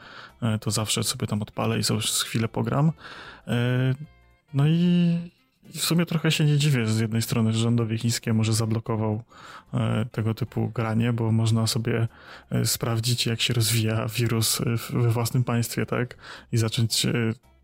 [0.60, 2.92] to zawsze sobie tam odpalę i sobie chwilę pogram.
[4.54, 5.18] No i
[5.74, 9.22] w sumie trochę się nie dziwię z jednej strony, że rządowi chińskiemu może zablokował
[9.74, 12.08] e, tego typu granie, bo można sobie
[12.50, 16.16] e, sprawdzić, jak się rozwija wirus we własnym państwie, tak?
[16.52, 17.12] I zacząć e,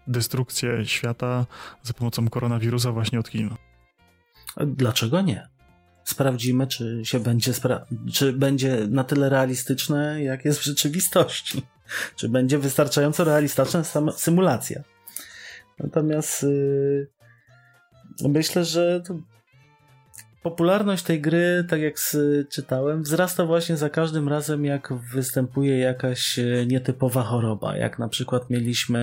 [0.06, 1.46] destrukcję świata
[1.82, 3.50] za pomocą koronawirusa właśnie od Chin.
[4.66, 5.48] Dlaczego nie?
[6.04, 11.62] Sprawdzimy, czy się będzie, spra- czy będzie na tyle realistyczne, jak jest w rzeczywistości.
[12.16, 13.84] Czy będzie wystarczająco realistyczna
[14.16, 14.82] symulacja.
[15.78, 17.08] Natomiast yy,
[18.28, 19.02] myślę, że
[20.42, 21.94] popularność tej gry, tak jak
[22.50, 27.76] czytałem, wzrasta właśnie za każdym razem, jak występuje jakaś e, nietypowa choroba.
[27.76, 29.00] Jak na przykład mieliśmy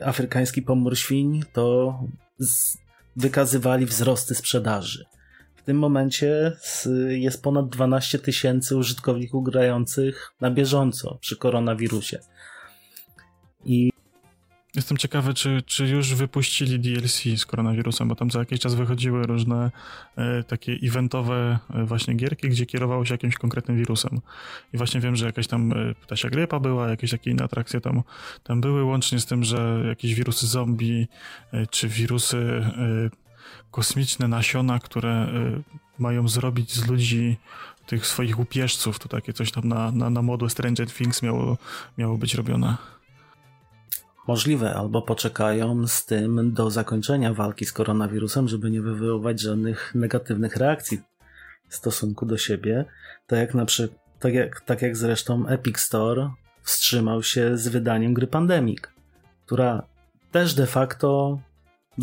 [0.00, 1.98] e, afrykański pomór świń, to
[3.16, 5.04] wykazywali wzrosty sprzedaży.
[5.60, 6.52] W tym momencie
[7.08, 12.18] jest ponad 12 tysięcy użytkowników grających na bieżąco przy koronawirusie.
[13.64, 13.90] I
[14.74, 19.22] Jestem ciekawy, czy, czy już wypuścili DLC z koronawirusem, bo tam co jakiś czas wychodziły
[19.22, 19.70] różne
[20.16, 24.20] e, takie eventowe e, właśnie gierki, gdzie kierowało się jakimś konkretnym wirusem.
[24.72, 28.02] I właśnie wiem, że jakaś tam e, ptasia grypa była, jakieś takie inne atrakcje tam,
[28.42, 31.08] tam były, łącznie z tym, że jakieś wirusy zombie,
[31.52, 33.29] e, czy wirusy e,
[33.70, 35.28] kosmiczne nasiona, które e,
[35.98, 37.36] mają zrobić z ludzi
[37.86, 41.58] tych swoich upieżców, to takie coś tam na, na, na modłę Stranger Things miało,
[41.98, 42.76] miało być robione.
[44.28, 50.56] Możliwe, albo poczekają z tym do zakończenia walki z koronawirusem, żeby nie wywoływać żadnych negatywnych
[50.56, 51.00] reakcji
[51.68, 52.84] w stosunku do siebie.
[53.26, 53.66] Tak jak, na
[54.20, 56.30] tak jak, tak jak zresztą Epic Store
[56.62, 58.80] wstrzymał się z wydaniem gry Pandemic,
[59.46, 59.82] która
[60.32, 61.38] też de facto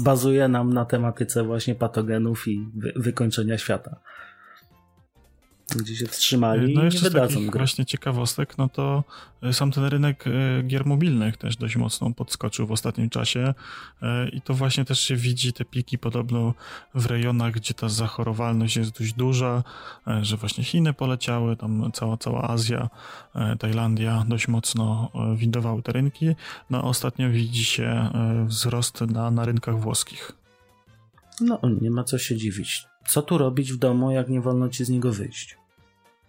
[0.03, 3.99] bazuje nam na tematyce właśnie patogenów i wy wykończenia świata
[5.75, 7.57] gdzie się wstrzymali no i nie wydadzą gry.
[7.59, 9.03] właśnie ciekawostek, no to
[9.43, 13.53] e, sam ten rynek e, gier mobilnych też dość mocno podskoczył w ostatnim czasie
[14.01, 16.53] e, i to właśnie też się widzi te piki podobno
[16.93, 19.63] w rejonach, gdzie ta zachorowalność jest dość duża,
[20.21, 22.89] że właśnie Chiny poleciały, tam cała, cała Azja,
[23.59, 26.35] Tajlandia dość mocno windowały te rynki,
[26.69, 28.09] no a ostatnio widzi się
[28.45, 30.31] wzrost na, na rynkach włoskich.
[31.41, 32.87] No, nie ma co się dziwić.
[33.07, 35.57] Co tu robić w domu, jak nie wolno ci z niego wyjść?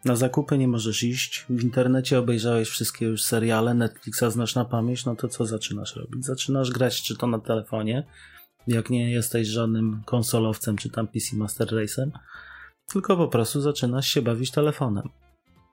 [0.05, 5.05] Na zakupy nie możesz iść, w internecie obejrzałeś wszystkie już seriale, Netflixa znasz na pamięć,
[5.05, 6.25] no to co zaczynasz robić?
[6.25, 8.07] Zaczynasz grać czy to na telefonie,
[8.67, 12.11] jak nie jesteś żadnym konsolowcem czy tam PC Master Race'em,
[12.87, 15.09] tylko po prostu zaczynasz się bawić telefonem.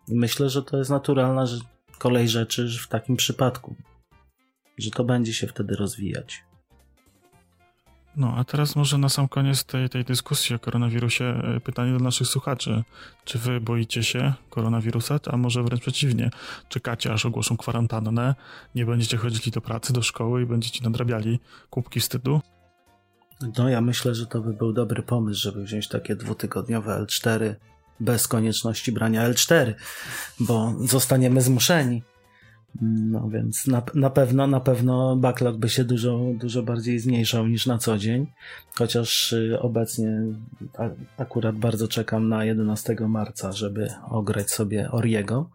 [0.08, 1.46] Myślę, że to jest naturalna
[1.98, 3.76] kolej rzeczy w takim przypadku,
[4.78, 6.44] że to będzie się wtedy rozwijać.
[8.18, 12.00] No, a teraz może na sam koniec tej, tej dyskusji o koronawirusie e, pytanie do
[12.00, 12.84] naszych słuchaczy.
[13.26, 16.30] Czy wy boicie się koronawirusa, a może wręcz przeciwnie?
[16.70, 18.36] Czekacie, aż ogłoszą kwarantannę,
[18.76, 22.42] nie będziecie chodzili do pracy, do szkoły i będziecie nadrabiali kubki wstydu?
[23.58, 27.56] No, ja myślę, że to by był dobry pomysł, żeby wziąć takie dwutygodniowe L4
[28.00, 29.74] bez konieczności brania L4,
[30.40, 32.04] bo zostaniemy zmuszeni.
[32.82, 37.66] No więc na, na pewno, na pewno backlog by się dużo, dużo bardziej zmniejszał niż
[37.66, 38.28] na co dzień,
[38.78, 40.22] chociaż y, obecnie
[41.18, 45.50] akurat bardzo czekam na 11 marca, żeby ograć sobie Oriego.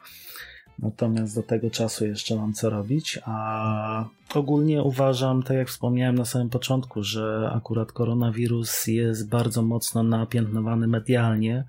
[0.79, 4.05] Natomiast do tego czasu jeszcze mam co robić, a
[4.35, 10.87] ogólnie uważam, tak jak wspomniałem na samym początku, że akurat koronawirus jest bardzo mocno napiętnowany
[10.87, 11.65] medialnie,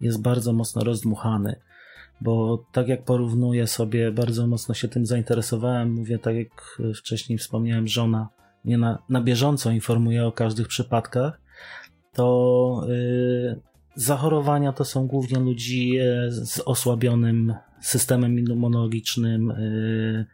[0.00, 1.56] jest bardzo mocno rozdmuchany
[2.20, 5.92] bo tak jak porównuję sobie, bardzo mocno się tym zainteresowałem.
[5.92, 8.28] Mówię, tak jak wcześniej wspomniałem, żona
[8.66, 11.40] mnie na, na bieżąco informuje o każdych przypadkach.
[12.12, 13.60] To yy,
[13.94, 20.26] zachorowania to są głównie ludzi y, z osłabionym systemem immunologicznym, yy,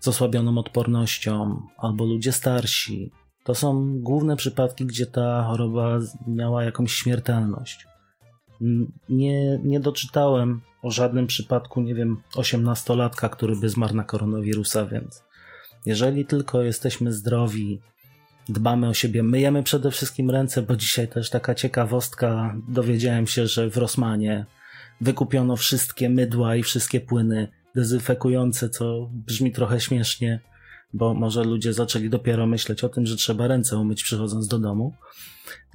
[0.00, 3.12] z osłabioną odpornością, albo ludzie starsi.
[3.44, 7.86] To są główne przypadki, gdzie ta choroba miała jakąś śmiertelność.
[9.08, 15.22] Nie, nie doczytałem o żadnym przypadku, nie wiem, osiemnastolatka, który by zmarł na koronawirusa, więc
[15.86, 17.80] jeżeli tylko jesteśmy zdrowi,
[18.48, 23.70] dbamy o siebie, myjemy przede wszystkim ręce, bo dzisiaj też taka ciekawostka, dowiedziałem się, że
[23.70, 24.46] w Rosmanie
[25.00, 30.40] wykupiono wszystkie mydła i wszystkie płyny dezynfekujące, co brzmi trochę śmiesznie,
[30.92, 34.94] bo może ludzie zaczęli dopiero myśleć o tym, że trzeba ręce umyć przychodząc do domu.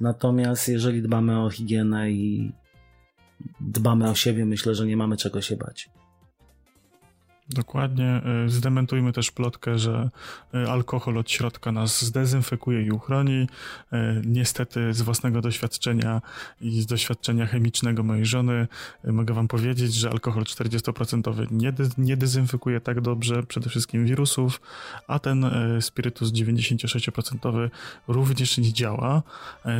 [0.00, 2.52] Natomiast jeżeli dbamy o higienę i
[3.60, 5.90] dbamy o siebie, myślę, że nie mamy czego się bać.
[7.52, 8.22] Dokładnie.
[8.46, 10.10] Y, zdementujmy też plotkę, że
[10.54, 13.42] y, alkohol od środka nas zdezynfekuje i uchroni.
[13.92, 16.22] Y, niestety z własnego doświadczenia
[16.60, 18.68] i z doświadczenia chemicznego mojej żony
[19.04, 24.60] mogę wam powiedzieć, że alkohol 40% nie, nie dezynfekuje tak dobrze przede wszystkim wirusów,
[25.08, 27.70] a ten spirytus 96%
[28.08, 29.22] również nie działa.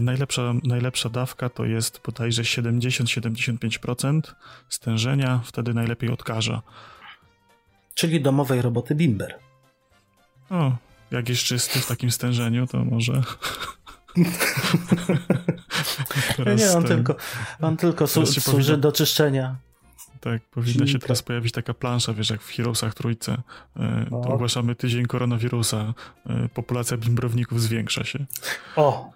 [0.02, 4.20] Najlepsza, najlepsza dawka to jest bodajże 70-75%
[4.68, 6.62] stężenia, wtedy najlepiej odkaża
[7.94, 9.38] czyli domowej roboty Bimber.
[10.50, 10.72] O,
[11.10, 13.12] jak jest czysty w takim stężeniu, to może...
[16.56, 17.16] nie, on ten, tylko,
[17.60, 18.76] on tylko su służy powinno...
[18.76, 19.56] do czyszczenia.
[20.20, 23.42] Tak, powinna się teraz pojawić taka plansza, wiesz, jak w Heroesach Trójce.
[23.76, 25.94] E, ogłaszamy tydzień koronawirusa.
[26.26, 28.26] E, populacja bimbrowników zwiększa się.
[28.76, 29.10] O,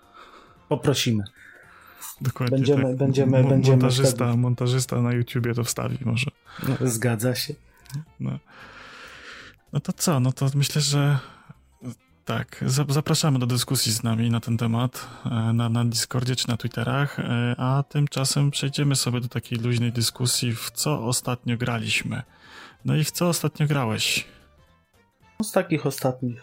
[0.69, 1.25] poprosimy.
[2.21, 2.97] Dokładnie będziemy, tak.
[2.97, 4.37] będziemy, Mo będziemy montażysta, wtedy...
[4.37, 6.31] montażysta na YouTubie to wstawi może.
[6.69, 7.55] No, zgadza się.
[8.21, 8.39] No.
[9.73, 10.21] no to co?
[10.21, 11.19] No to myślę, że
[12.27, 16.57] tak, zapraszamy do dyskusji z nami na ten temat e, na, na Discordzie czy na
[16.57, 22.23] Twitterach, e, a tymczasem przejdziemy sobie do takiej luźnej dyskusji, w co ostatnio graliśmy.
[22.85, 24.27] No i w co ostatnio grałeś?
[25.43, 26.43] Z takich ostatnich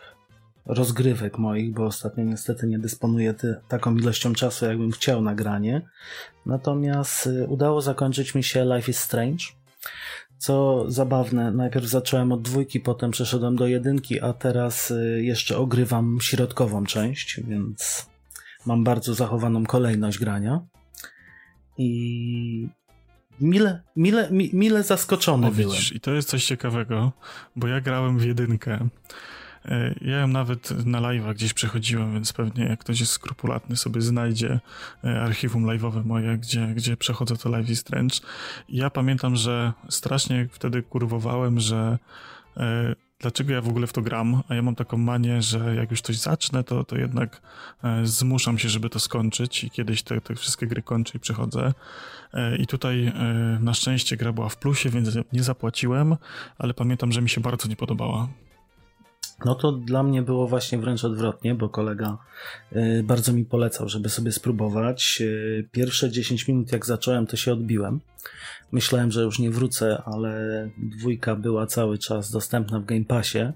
[0.65, 5.81] rozgrywek moich, bo ostatnio niestety nie dysponuję ty, taką ilością czasu, jakbym chciał na granie.
[6.45, 9.45] Natomiast y, udało zakończyć mi się Life is Strange.
[10.43, 16.17] Co zabawne, najpierw zacząłem od dwójki, potem przeszedłem do jedynki, a teraz y, jeszcze ogrywam
[16.21, 18.09] środkową część, więc
[18.65, 20.61] mam bardzo zachowaną kolejność grania.
[21.77, 22.67] I
[23.41, 25.79] mile, mile, mile zaskoczony o, byłem.
[25.95, 27.11] I to jest coś ciekawego,
[27.55, 28.89] bo ja grałem w jedynkę
[30.01, 34.59] ja ją nawet na live'a gdzieś przechodziłem, więc pewnie jak ktoś jest skrupulatny sobie znajdzie
[35.03, 38.15] e, archiwum live'owe moje, gdzie, gdzie przechodzę to Live is Strange.
[38.69, 41.97] I ja pamiętam, że strasznie wtedy kurwowałem, że
[42.57, 45.91] e, dlaczego ja w ogóle w to gram, a ja mam taką manię, że jak
[45.91, 47.41] już coś zacznę, to, to jednak
[48.03, 51.73] zmuszam się, żeby to skończyć i kiedyś te, te wszystkie gry kończę i przechodzę.
[52.59, 53.13] I tutaj
[53.59, 56.15] na szczęście gra była w plusie, więc nie zapłaciłem,
[56.57, 58.27] ale pamiętam, że mi się bardzo nie podobała.
[59.45, 62.17] No to dla mnie było właśnie wręcz odwrotnie, bo kolega
[62.75, 65.17] y, bardzo mi polecał, żeby sobie spróbować.
[65.21, 67.99] Y, pierwsze 10 minut jak zacząłem, to się odbiłem.
[68.71, 73.51] Myślałem, że już nie wrócę, ale dwójka była cały czas dostępna w Game Passie,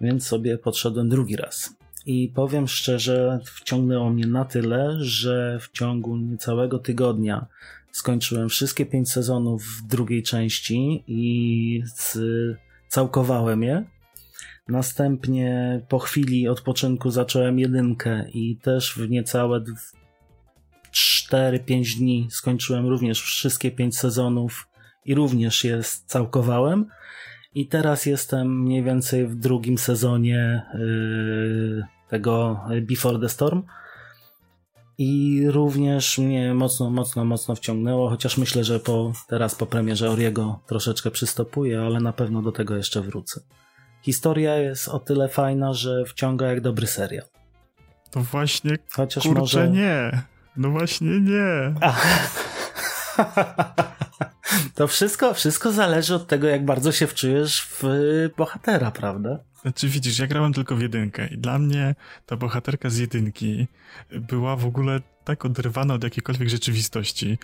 [0.00, 1.74] więc sobie podszedłem drugi raz.
[2.06, 7.46] I powiem szczerze, wciągnęło mnie na tyle, że w ciągu niecałego tygodnia
[7.92, 11.82] skończyłem wszystkie pięć sezonów w drugiej części i
[12.88, 13.84] całkowałem je
[14.68, 19.64] Następnie po chwili odpoczynku zacząłem jedynkę i też w niecałe
[20.92, 24.68] 4-5 dni skończyłem również wszystkie 5 sezonów
[25.04, 26.86] i również je całkowałem.
[27.54, 33.62] I teraz jestem mniej więcej w drugim sezonie yy, tego Before the Storm.
[34.98, 40.60] I również mnie mocno, mocno, mocno wciągnęło, chociaż myślę, że po, teraz po premierze Oriego
[40.66, 43.40] troszeczkę przystopuje, ale na pewno do tego jeszcze wrócę.
[44.02, 47.26] Historia jest o tyle fajna, że wciąga jak dobry serial.
[48.10, 49.70] To właśnie, Chociaż kurczę może...
[49.70, 50.22] nie.
[50.56, 51.74] No właśnie nie.
[54.74, 57.82] To wszystko, wszystko zależy od tego, jak bardzo się wczujesz w
[58.36, 59.38] bohatera, prawda?
[59.62, 61.94] Znaczy widzisz, ja grałem tylko w jedynkę i dla mnie
[62.26, 63.68] ta bohaterka z jedynki
[64.10, 67.38] była w ogóle tak oderwana od jakiejkolwiek rzeczywistości.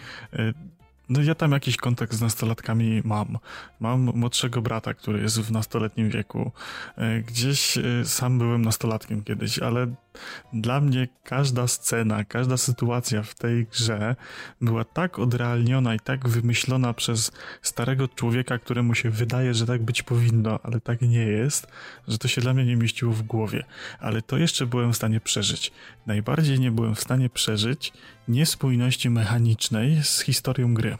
[1.08, 3.38] No ja tam jakiś kontakt z nastolatkami mam.
[3.80, 6.52] Mam młodszego brata, który jest w nastoletnim wieku.
[6.96, 9.86] E, gdzieś e, sam byłem nastolatkiem kiedyś, ale
[10.52, 14.16] dla mnie każda scena, każda sytuacja w tej grze
[14.60, 20.02] była tak odrealniona i tak wymyślona przez starego człowieka, któremu się wydaje, że tak być
[20.02, 21.66] powinno, ale tak nie jest,
[22.08, 23.64] że to się dla mnie nie mieściło w głowie.
[24.00, 25.72] Ale to jeszcze byłem w stanie przeżyć.
[26.06, 27.92] Najbardziej nie byłem w stanie przeżyć
[28.28, 30.98] niespójności mechanicznej z historią gry.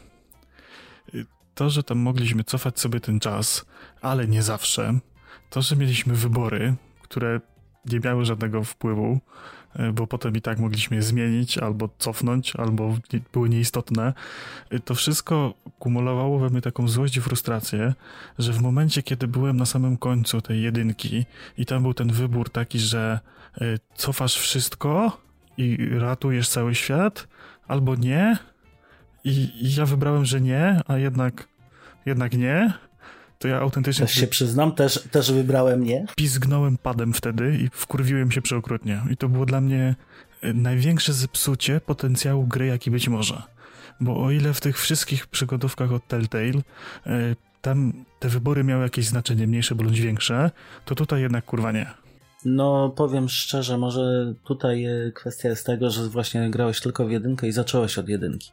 [1.55, 3.67] To, że tam mogliśmy cofać sobie ten czas,
[4.03, 4.99] ale nie zawsze,
[5.51, 7.41] to, że mieliśmy wybory, które
[7.93, 9.19] nie miały żadnego wpływu,
[9.77, 12.99] e, bo potem i tak mogliśmy je zmienić, albo cofnąć, albo
[13.33, 14.13] były nieistotne.
[14.71, 17.95] E, to wszystko kumulowało we mnie taką złość i frustrację,
[18.39, 21.27] że w momencie, kiedy byłem na samym końcu tej jedynki
[21.59, 23.21] i tam był ten wybór taki, że
[23.61, 23.65] e,
[23.97, 25.21] cofasz wszystko
[25.57, 27.29] i ratujesz cały świat,
[27.69, 28.39] albo nie,
[29.25, 31.49] i, i ja wybrałem, że nie, a jednak,
[32.07, 32.73] jednak nie,
[33.39, 34.07] to ja autentycznie...
[34.07, 36.07] Też się przyznam, też, też wybrałem nie.
[36.17, 39.03] Pizgnąłem padem wtedy i wkurwiłem się przeokrutnie.
[39.11, 39.95] I to było dla mnie
[40.43, 43.43] e, największe zepsucie potencjału gry, jaki być może.
[44.01, 46.63] Bo o ile w tych wszystkich przygodówkach od Telltale
[47.07, 50.51] e, tam te wybory miały jakieś znaczenie mniejsze bądź większe,
[50.85, 51.87] to tutaj jednak kurwa nie.
[52.45, 57.49] No, powiem szczerze, może tutaj e, kwestia jest tego, że właśnie grałeś tylko w jedynkę
[57.49, 58.51] i zacząłeś od jedynki.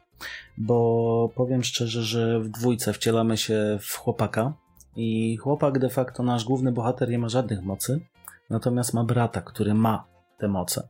[0.58, 4.52] Bo powiem szczerze, że w dwójce wcielamy się w chłopaka,
[4.96, 8.00] i chłopak de facto, nasz główny bohater, nie ma żadnych mocy,
[8.50, 10.04] natomiast ma brata, który ma
[10.38, 10.88] te moce.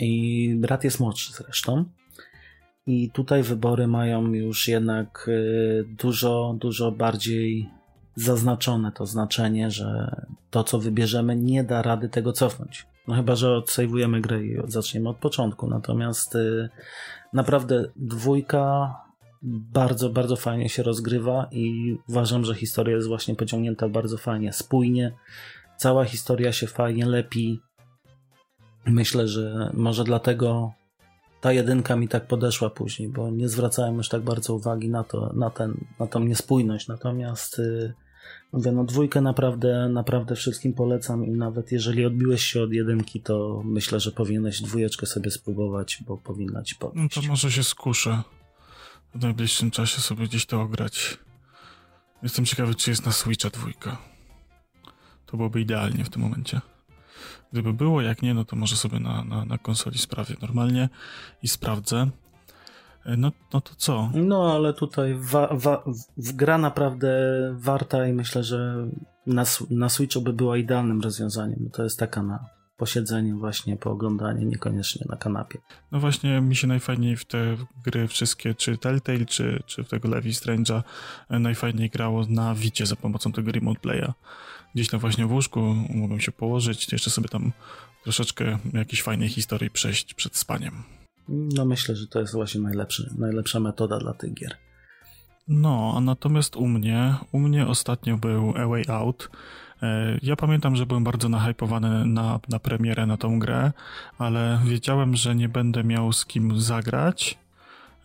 [0.00, 1.84] I brat jest młodszy zresztą.
[2.86, 7.70] I tutaj wybory mają już jednak y, dużo, dużo bardziej
[8.14, 10.16] zaznaczone to znaczenie, że
[10.50, 12.86] to, co wybierzemy, nie da rady tego cofnąć.
[13.08, 15.66] No chyba, że odsejwujemy grę i zaczniemy od początku.
[15.66, 16.68] Natomiast y,
[17.32, 18.94] naprawdę dwójka
[19.42, 25.12] bardzo, bardzo fajnie się rozgrywa i uważam, że historia jest właśnie pociągnięta bardzo fajnie, spójnie.
[25.76, 27.60] Cała historia się fajnie lepi.
[28.86, 30.72] Myślę, że może dlatego
[31.40, 35.32] ta jedynka mi tak podeszła później, bo nie zwracałem już tak bardzo uwagi na to,
[35.32, 36.88] na, ten, na tą niespójność.
[36.88, 37.94] Natomiast yy,
[38.52, 43.62] mówię, no dwójkę naprawdę, naprawdę wszystkim polecam i nawet jeżeli odbiłeś się od jedynki, to
[43.64, 47.16] myślę, że powinieneś dwójeczkę sobie spróbować, bo powinna ci podejść.
[47.16, 48.22] No to może się skuszę
[49.14, 51.18] w najbliższym czasie sobie gdzieś to ograć.
[52.22, 53.98] Jestem ciekawy, czy jest na Switcha dwójka.
[55.26, 56.60] To byłoby idealnie w tym momencie.
[57.52, 60.88] Gdyby było, jak nie, no to może sobie na, na, na konsoli sprawię normalnie
[61.42, 62.10] i sprawdzę.
[63.04, 64.10] E, no, no to co?
[64.14, 65.84] No, ale tutaj wa, wa,
[66.16, 67.08] gra naprawdę
[67.54, 68.88] warta i myślę, że
[69.26, 71.70] na, na Switchu by była idealnym rozwiązaniem.
[71.72, 75.58] To jest taka na posiedzenie właśnie, pooglądanie, niekoniecznie na kanapie.
[75.92, 80.08] No właśnie mi się najfajniej w te gry wszystkie, czy Telltale, czy, czy w tego
[80.08, 80.82] Levi Strange'a
[81.30, 84.12] e, najfajniej grało na Wicie za pomocą tego remote playa.
[84.74, 85.60] Gdzieś tam właśnie w łóżku
[85.94, 87.52] mogłem się położyć, jeszcze sobie tam
[88.02, 90.82] troszeczkę jakiejś fajnej historii przejść przed spaniem.
[91.28, 94.56] No myślę, że to jest właśnie najlepszy, najlepsza metoda dla tych gier.
[95.48, 99.30] No, a natomiast u mnie, u mnie ostatnio był A Way Out,
[100.22, 103.72] ja pamiętam, że byłem bardzo nahypowany na, na premierę na tą grę,
[104.18, 107.38] ale wiedziałem, że nie będę miał z kim zagrać,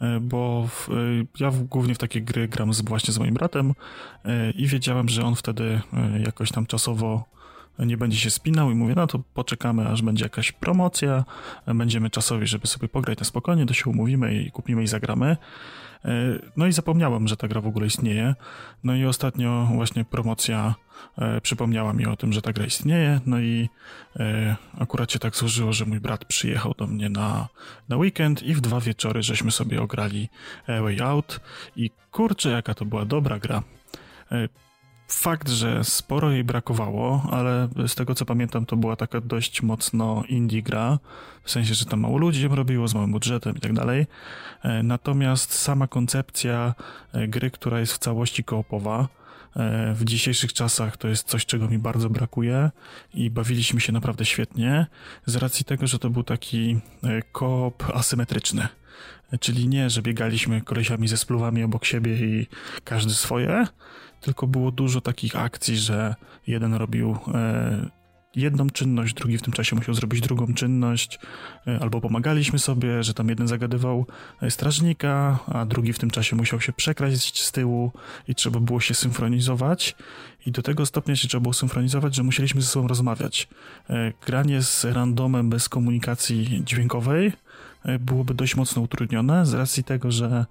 [0.02, 0.94] e, bo w, e,
[1.40, 3.74] ja w, głównie w takie gry gram z, właśnie z moim bratem
[4.56, 5.82] i wiedziałem, że on wtedy
[6.26, 7.24] jakoś tam czasowo
[7.80, 11.26] nie będzie się spinał i mówię, no to poczekamy, aż będzie jakaś promocja,
[11.68, 15.38] będziemy czasowi, żeby sobie pograć na spokojnie, to się umówimy i kupimy i zagramy.
[16.06, 18.36] E, no i zapomniałem, że ta gra w ogóle istnieje.
[18.84, 20.76] No i ostatnio właśnie promocja
[21.18, 23.20] e, przypomniała mi o tym, że ta gra istnieje.
[23.26, 23.70] No i
[24.20, 27.48] e, akurat się tak złożyło, że mój brat przyjechał do mnie na,
[27.90, 30.30] na weekend i w dwa wieczory żeśmy sobie ograli
[30.68, 31.40] Way Out.
[31.76, 33.64] I kurczę, jaka to była dobra gra.
[35.12, 40.24] Fakt, że sporo jej brakowało, ale z tego co pamiętam, to była taka dość mocno
[40.30, 41.00] indie gra,
[41.44, 44.08] w sensie, że tam mało ludzi ją robiło, z małym budżetem i tak dalej.
[44.64, 46.74] E, natomiast sama koncepcja
[47.14, 49.08] e, gry, która jest w całości koopowa,
[49.56, 52.72] E, w dzisiejszych czasach to jest coś, czego mi bardzo brakuje
[53.14, 54.86] i bawiliśmy się naprawdę świetnie
[55.26, 56.80] z racji tego, że to był taki
[57.32, 58.68] koop asymetryczny.
[59.40, 62.48] Czyli nie, że biegaliśmy kolesiami ze spluwami obok siebie i
[62.84, 63.68] każdy swoje,
[64.22, 66.16] tylko było dużo takich akcji, że
[66.48, 67.90] jeden robił e,
[68.36, 71.20] jedną czynność, drugi w tym czasie musiał zrobić drugą czynność,
[71.68, 74.06] e, albo pomagaliśmy sobie, że tam jeden zagadywał
[74.42, 77.92] e, strażnika, a drugi w tym czasie musiał się przekraść z tyłu
[78.28, 79.96] i trzeba było się synchronizować.
[80.46, 83.48] I do tego stopnia się trzeba było synchronizować, że musieliśmy ze sobą rozmawiać.
[84.26, 87.32] Granie z randomem bez komunikacji dźwiękowej
[88.00, 90.46] byłoby dość mocno utrudnione z racji tego, że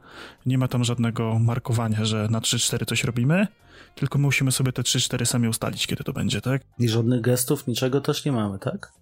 [0.47, 3.47] nie ma tam żadnego markowania, że na 3-4 coś robimy,
[3.95, 6.63] tylko musimy sobie te 3-4 sami ustalić, kiedy to będzie, tak?
[6.79, 8.93] I żadnych gestów, niczego też nie mamy, tak?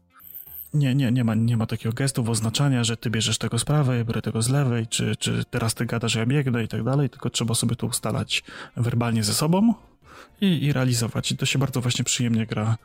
[0.75, 4.05] Nie, nie, nie ma, nie ma takiego gestu, oznaczania, że ty bierzesz tego z prawej,
[4.05, 7.31] biorę tego z lewej, czy, czy teraz ty gadasz, ja biegnę i tak dalej, tylko
[7.31, 8.45] trzeba sobie to ustalać
[8.77, 9.75] werbalnie ze sobą
[10.41, 11.33] i, i realizować.
[11.33, 12.77] I to się bardzo właśnie przyjemnie gra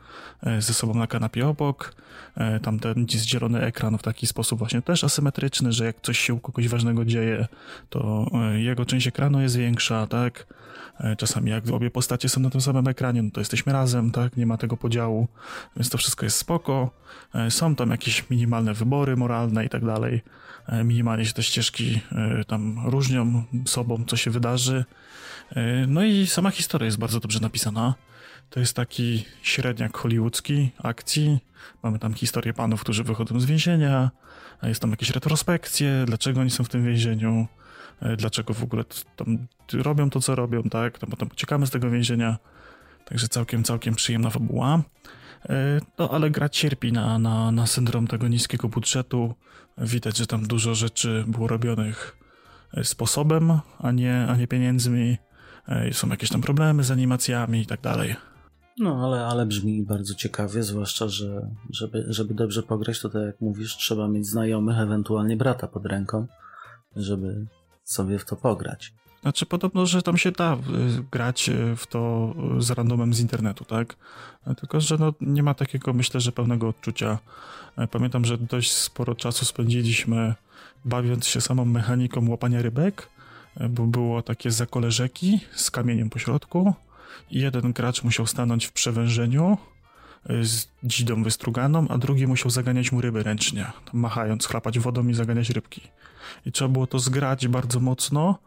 [0.42, 1.94] e, ze sobą na kanapie obok.
[2.36, 6.34] E, tam ten zdzielony ekran w taki sposób właśnie też asymetryczny, że jak coś się
[6.34, 7.46] u kogoś ważnego dzieje,
[7.90, 10.46] to e, jego część ekranu jest większa, tak?
[11.18, 14.36] Czasami jak obie postacie są na tym samym ekranie, no to jesteśmy razem, tak?
[14.36, 15.28] Nie ma tego podziału,
[15.76, 16.90] więc to wszystko jest spoko.
[17.48, 20.22] Są tam jakieś minimalne wybory moralne i tak dalej.
[20.84, 22.00] Minimalnie się te ścieżki
[22.46, 24.84] tam różnią sobą, co się wydarzy.
[25.88, 27.94] No i sama historia jest bardzo dobrze napisana.
[28.50, 31.38] To jest taki średniak hollywoodzki akcji.
[31.82, 34.10] Mamy tam historię panów, którzy wychodzą z więzienia.
[34.62, 37.46] Jest tam jakieś retrospekcje, dlaczego oni są w tym więzieniu.
[38.00, 38.84] E, dlaczego w ogóle
[39.16, 41.02] tam robią to, co robią, tak?
[41.02, 42.38] No potem uciekamy z tego więzienia.
[43.04, 44.82] Także całkiem, całkiem przyjemna fabuła.
[45.48, 49.34] E, no, ale gra cierpi na, na, na syndrom tego niskiego budżetu.
[49.78, 52.16] Widać, że tam dużo rzeczy było robionych
[52.74, 55.16] e, sposobem, a nie, a nie pieniędzmi.
[55.92, 58.16] Są jakieś tam problemy z animacjami i tak dalej.
[58.78, 63.40] No, ale, ale brzmi bardzo ciekawie, zwłaszcza, że żeby, żeby dobrze pograć, to tak jak
[63.40, 66.26] mówisz, trzeba mieć znajomych, ewentualnie brata pod ręką,
[66.96, 67.46] żeby
[67.84, 68.92] sobie w to pograć.
[69.22, 70.58] Znaczy podobno, że tam się da y,
[71.12, 73.96] grać y, w to z randomem z internetu, tak?
[74.56, 77.18] Tylko, że no, nie ma takiego, myślę, że pełnego odczucia.
[77.76, 80.34] E, pamiętam, że dość sporo czasu spędziliśmy
[80.84, 83.13] bawiąc się samą mechaniką łapania rybek, e,
[83.70, 86.74] bo było takie zakole rzeki z kamieniem po środku
[87.30, 89.58] i jeden gracz musiał stanąć w przewężeniu
[90.30, 95.14] y, z dzidą wystruganą, a drugi musiał zaganiać mu ryby ręcznie, machając, chlapać wodą i
[95.14, 95.80] zaganiać rybki
[96.46, 98.38] i trzeba było to zgrać bardzo mocno,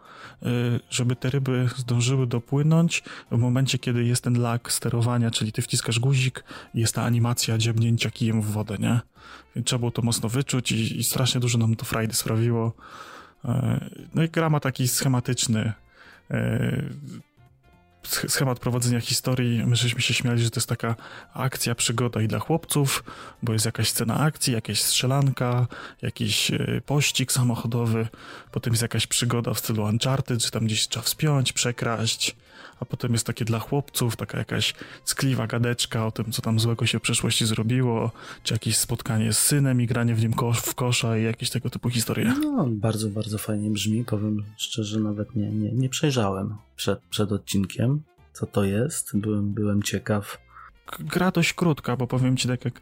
[0.44, 0.48] y,
[0.90, 6.00] żeby te ryby zdążyły dopłynąć w momencie, kiedy jest ten lag sterowania, czyli ty wciskasz
[6.00, 6.44] guzik
[6.74, 9.00] i jest ta animacja dziebnięcia kijem w wodę, nie?
[9.66, 12.74] Trzeba było to mocno wyczuć i, i strasznie dużo nam to frajdy sprawiło.
[13.46, 13.50] Y,
[14.16, 15.74] no i gra ma taki schematyczny
[16.32, 16.90] y,
[18.08, 20.96] schemat prowadzenia historii, my żeśmy się śmiali, że to jest taka
[21.34, 23.04] akcja, przygoda i dla chłopców,
[23.44, 25.68] bo jest jakaś scena akcji, jakaś strzelanka,
[26.02, 28.08] jakiś e, pościg samochodowy,
[28.52, 32.36] potem jest jakaś przygoda w stylu Uncharted, że tam gdzieś trzeba wspiąć, przekraść,
[32.80, 34.74] a potem jest takie dla chłopców, taka jakaś
[35.06, 38.12] ckliwa gadeczka o tym, co tam złego się w przeszłości zrobiło,
[38.44, 41.70] czy jakieś spotkanie z synem i granie w nim kosz, w kosza i jakieś tego
[41.70, 42.34] typu historie.
[42.42, 48.02] No, bardzo, bardzo fajnie brzmi, powiem szczerze, nawet nie, nie, nie przejrzałem przed, przed odcinkiem,
[48.34, 50.48] co to jest, byłem, byłem ciekaw
[51.00, 52.82] gra dość krótka, bo powiem ci tak jak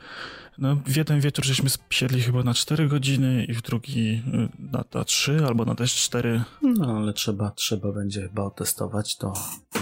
[0.58, 4.84] no, w jeden wieczór żeśmy siedli chyba na 4 godziny i w drugi y, na,
[4.94, 6.44] na 3 albo na też 4.
[6.62, 9.34] No ale trzeba, trzeba będzie chyba otestować to.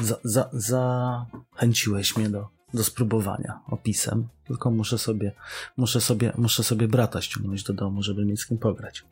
[0.02, 5.32] Za, za, zachęciłeś mnie do, do spróbowania opisem, tylko muszę sobie,
[5.78, 9.06] muszę sobie, muszę sobie brata ściągnąć do domu, żeby mieć z kim pograć.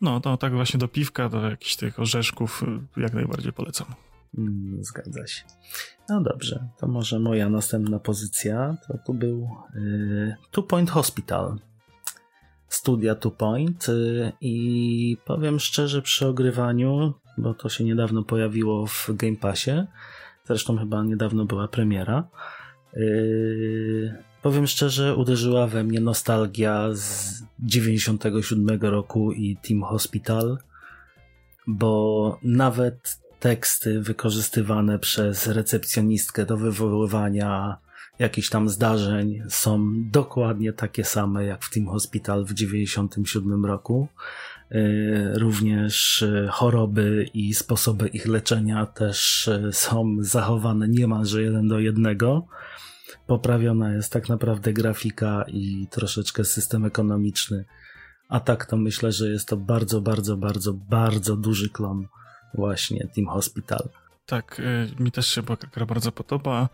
[0.00, 2.62] No, to tak właśnie do piwka, do jakichś tych orzeszków
[2.96, 3.86] y, jak najbardziej polecam.
[4.38, 5.42] Mm, zgadza się.
[6.08, 11.58] No dobrze, to może moja następna pozycja to tu był y, Two Point Hospital.
[12.68, 19.10] Studia Two Point y, i powiem szczerze przy ogrywaniu, bo to się niedawno pojawiło w
[19.14, 19.86] Game Passie,
[20.44, 22.28] zresztą chyba niedawno była premiera.
[22.96, 30.58] Y, powiem szczerze, uderzyła we mnie nostalgia z 97 roku i Team Hospital,
[31.66, 37.76] bo nawet teksty wykorzystywane przez recepcjonistkę do wywoływania
[38.18, 44.08] jakichś tam zdarzeń są dokładnie takie same jak w Team Hospital w 97 roku.
[44.72, 51.78] Y, również y, choroby i sposoby ich leczenia też y, są zachowane niemalże jeden do
[51.78, 52.46] jednego.
[53.26, 57.64] Poprawiona jest tak naprawdę grafika i troszeczkę system ekonomiczny.
[58.28, 62.06] A tak to myślę, że jest to bardzo, bardzo, bardzo, bardzo duży klon
[62.54, 63.88] właśnie Team Hospital.
[64.26, 64.60] Tak,
[64.98, 65.42] y, mi też się
[65.72, 66.68] gra bardzo podoba.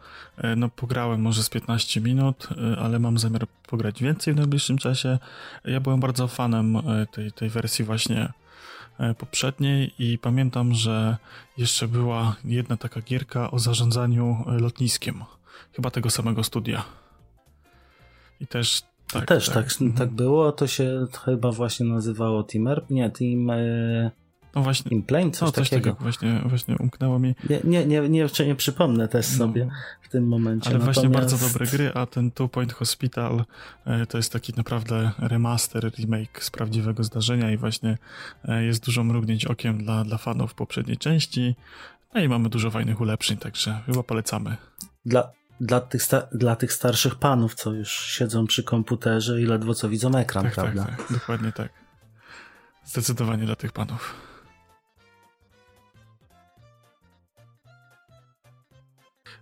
[0.44, 4.78] Y, no, pograłem może z 15 minut, y, ale mam zamiar pograć więcej w najbliższym
[4.78, 5.18] czasie.
[5.64, 6.78] Ja byłem bardzo fanem
[7.12, 8.32] tej, tej wersji właśnie
[9.18, 11.16] poprzedniej i pamiętam, że
[11.56, 15.24] jeszcze była jedna taka gierka o zarządzaniu lotniskiem.
[15.72, 16.84] Chyba tego samego studia.
[18.40, 19.92] I też tak, też tak, tak, mhm.
[19.92, 20.52] tak było.
[20.52, 23.50] To się chyba właśnie nazywało Team Nie, Team
[24.54, 24.90] no właśnie.
[24.90, 25.90] Implane, coś, no, coś takiego.
[25.90, 26.02] takiego.
[26.02, 27.34] Właśnie, właśnie umknęło mi.
[27.50, 29.38] Nie, nie, nie, nie, nie przypomnę też no.
[29.38, 29.72] sobie no,
[30.02, 30.70] w tym momencie.
[30.70, 31.00] Ale Natomiast...
[31.00, 33.44] właśnie bardzo dobre gry, a ten Two Point Hospital
[33.86, 37.98] e, to jest taki naprawdę remaster, remake z prawdziwego zdarzenia i właśnie
[38.44, 41.56] e, jest dużo mrugnięć okiem dla, dla fanów poprzedniej części.
[42.14, 44.56] No i mamy dużo fajnych ulepszeń, także chyba polecamy.
[45.06, 49.88] Dla, dla tych, dla tych starszych panów, co już siedzą przy komputerze i ledwo co
[49.88, 50.84] widzą ekran, tak, tak prawda?
[50.84, 51.72] Tak, tak, dokładnie tak.
[52.84, 54.29] Zdecydowanie dla tych panów.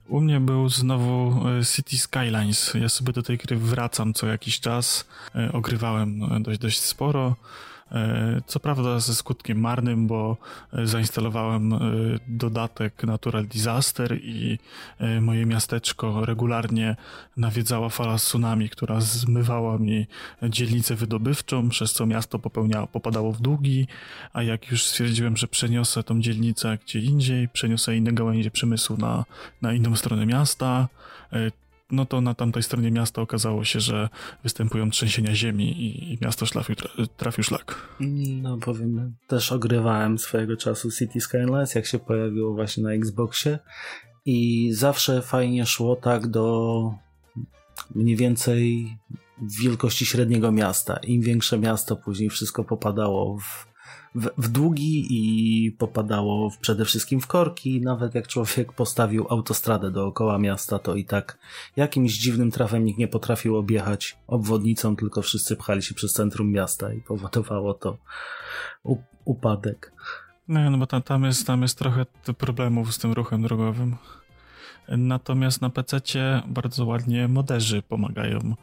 [0.09, 2.75] U mnie był znowu e, City Skylines.
[2.75, 5.05] Ja sobie do tej gry wracam co jakiś czas.
[5.35, 7.37] E, ogrywałem e, dość, dość sporo.
[7.93, 10.36] E, co prawda ze skutkiem marnym, bo
[10.72, 11.78] e, zainstalowałem e,
[12.28, 14.59] dodatek Natural Disaster i
[15.20, 16.97] moje miasteczko regularnie
[17.36, 20.07] nawiedzała fala tsunami, która zmywała mi
[20.43, 23.86] dzielnicę wydobywczą, przez co miasto popełniało, popadało w długi,
[24.32, 29.24] a jak już stwierdziłem, że przeniosę tą dzielnicę gdzie indziej, przeniosę inne gałęzie przemysłu na,
[29.62, 30.89] na inną stronę miasta,
[31.91, 34.09] no to na tamtej stronie miasta okazało się, że
[34.43, 36.76] występują trzęsienia ziemi i, i miasto szlafił,
[37.16, 37.89] trafił szlak.
[38.43, 43.59] No powiem, też ogrywałem swojego czasu City Skylines, jak się pojawiło właśnie na Xboxie
[44.24, 46.95] i zawsze fajnie szło tak do
[47.95, 48.97] mniej więcej
[49.62, 50.97] wielkości średniego miasta.
[50.97, 53.68] Im większe miasto, później wszystko popadało w
[54.19, 57.81] w, w długi i popadało w, przede wszystkim w korki.
[57.81, 61.39] Nawet jak człowiek postawił autostradę dookoła miasta, to i tak
[61.77, 66.93] jakimś dziwnym trafem nikt nie potrafił objechać obwodnicą, tylko wszyscy pchali się przez centrum miasta
[66.93, 67.99] i powodowało to
[69.25, 69.93] upadek.
[70.49, 72.07] No, no bo tam, tam, jest, tam jest trochę
[72.39, 73.97] problemów z tym ruchem drogowym.
[74.89, 76.01] Natomiast na PC
[76.47, 78.55] bardzo ładnie moderzy pomagają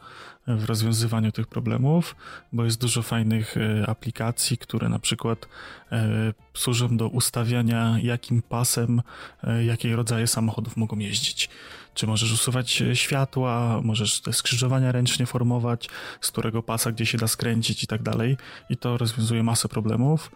[0.46, 2.16] w rozwiązywaniu tych problemów,
[2.52, 5.48] bo jest dużo fajnych e, aplikacji, które na przykład
[5.92, 9.02] e, służą do ustawiania, jakim pasem,
[9.44, 11.50] e, jakiej rodzaje samochodów mogą jeździć.
[11.94, 15.88] Czy możesz usuwać światła, możesz te skrzyżowania ręcznie formować,
[16.20, 18.36] z którego pasa gdzie się da skręcić i tak dalej.
[18.70, 20.30] I to rozwiązuje masę problemów.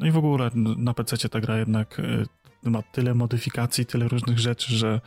[0.00, 2.00] No i w ogóle na PC ta gra jednak
[2.70, 5.00] ma tyle modyfikacji, tyle różnych rzeczy, że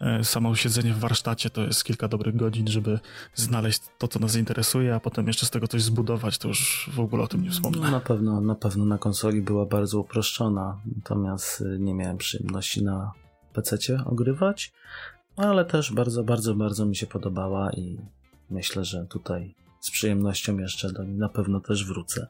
[0.00, 2.98] e, samo siedzenie w warsztacie to jest kilka dobrych godzin, żeby
[3.34, 7.00] znaleźć to, co nas interesuje, a potem jeszcze z tego coś zbudować, to już w
[7.00, 7.90] ogóle o tym nie wspomnę.
[7.90, 13.12] Na pewno, na pewno na konsoli była bardzo uproszczona, natomiast e, nie miałem przyjemności na
[13.52, 14.72] PC ogrywać,
[15.36, 17.98] ale też bardzo, bardzo, bardzo mi się podobała i
[18.50, 22.26] myślę, że tutaj z przyjemnością jeszcze do niej na pewno też wrócę.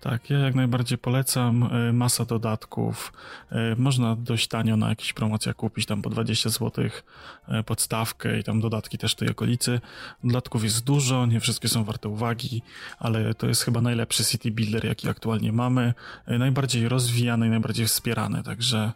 [0.00, 1.62] Tak, ja jak najbardziej polecam.
[1.62, 3.12] E, masa dodatków.
[3.50, 6.84] E, można dość tanio na jakichś promocjach kupić tam po 20 zł
[7.48, 9.80] e, podstawkę i tam dodatki też w tej okolicy.
[10.24, 12.62] Dodatków jest dużo, nie wszystkie są warte uwagi,
[12.98, 15.94] ale to jest chyba najlepszy city builder, jaki aktualnie mamy.
[16.26, 18.92] Najbardziej rozwijany i najbardziej wspierany, także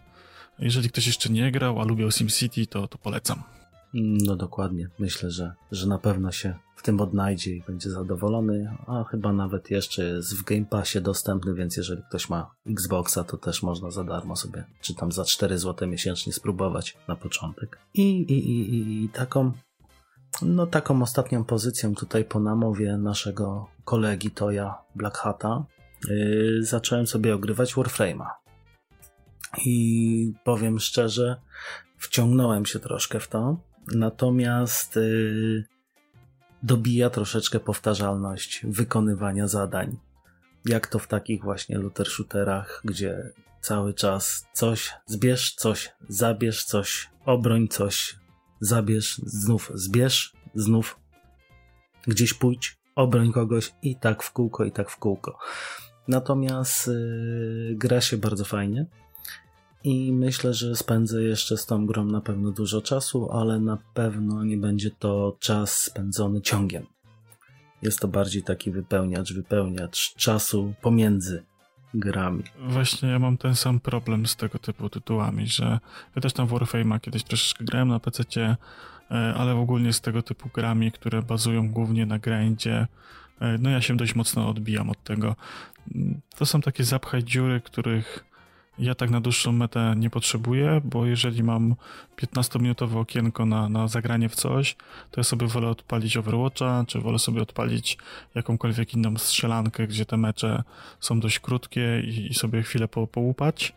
[0.59, 3.60] jeżeli ktoś jeszcze nie grał, a lubił SimCity, to, to polecam.
[3.95, 4.88] No dokładnie.
[4.99, 9.70] Myślę, że, że na pewno się w tym odnajdzie i będzie zadowolony, a chyba nawet
[9.70, 14.05] jeszcze jest w Game Passie dostępny, więc jeżeli ktoś ma Xboxa, to też można za
[14.05, 17.78] darmo sobie, czy tam za 4 zł miesięcznie spróbować na początek.
[17.95, 19.53] I, i, i, i taką,
[20.43, 25.64] no taką ostatnią pozycją tutaj po namowie naszego kolegi Toya Black Hata
[26.09, 28.26] yy, zacząłem sobie ogrywać Warframe'a.
[29.64, 31.41] I powiem szczerze,
[31.99, 33.70] wciągnąłem się troszkę w to.
[33.87, 35.64] Natomiast yy,
[36.62, 39.99] dobija troszeczkę powtarzalność wykonywania zadań.
[40.64, 47.11] Jak to w takich właśnie looter shooterach, gdzie cały czas coś zbierz, coś zabierz, coś
[47.24, 48.16] obroń, coś
[48.61, 50.99] zabierz, znów zbierz, znów
[52.07, 55.39] gdzieś pójdź, obroń kogoś i tak w kółko, i tak w kółko.
[56.09, 58.87] Natomiast yy, gra się bardzo fajnie
[59.85, 64.45] i myślę, że spędzę jeszcze z tą grą na pewno dużo czasu, ale na pewno
[64.45, 66.87] nie będzie to czas spędzony ciągiem.
[67.83, 71.43] Jest to bardziej taki wypełniacz, wypełniacz czasu pomiędzy
[71.95, 72.45] grami.
[72.68, 75.78] Właśnie ja mam ten sam problem z tego typu tytułami, że
[76.16, 78.57] ja też tam w Warframe'a kiedyś troszeczkę grałem na PC, e,
[79.11, 82.87] ale ogólnie z tego typu grami, które bazują głównie na grindzie,
[83.41, 85.37] e, no ja się dość mocno odbijam od tego.
[86.39, 88.30] To są takie zapchaj dziury, których
[88.81, 91.74] Ja tak na dłuższą metę nie potrzebuję, bo jeżeli mam
[92.16, 94.76] 15-minutowe okienko na, na zagranie w coś,
[95.11, 97.99] to ja sobie wolę odpalić Overwatcha, czy wolę sobie odpalić
[98.35, 100.62] jakąkolwiek inną strzelankę, gdzie te mecze
[101.01, 103.72] są dość krótkie i, i sobie chwilę po, połupać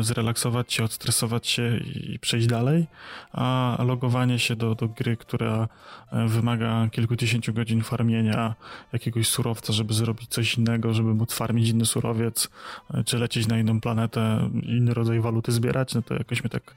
[0.00, 2.86] zrelaksować się, odstresować się i przejść dalej,
[3.32, 5.68] a logowanie się do, do gry, która
[6.12, 8.54] e, wymaga kilkudziesięciu godzin farmienia
[8.92, 12.48] jakiegoś surowca, żeby zrobić coś innego, żeby móc farmić inny surowiec,
[12.94, 16.74] e, czy lecieć na inną planetę, inny rodzaj waluty zbierać, no to jakoś mnie tak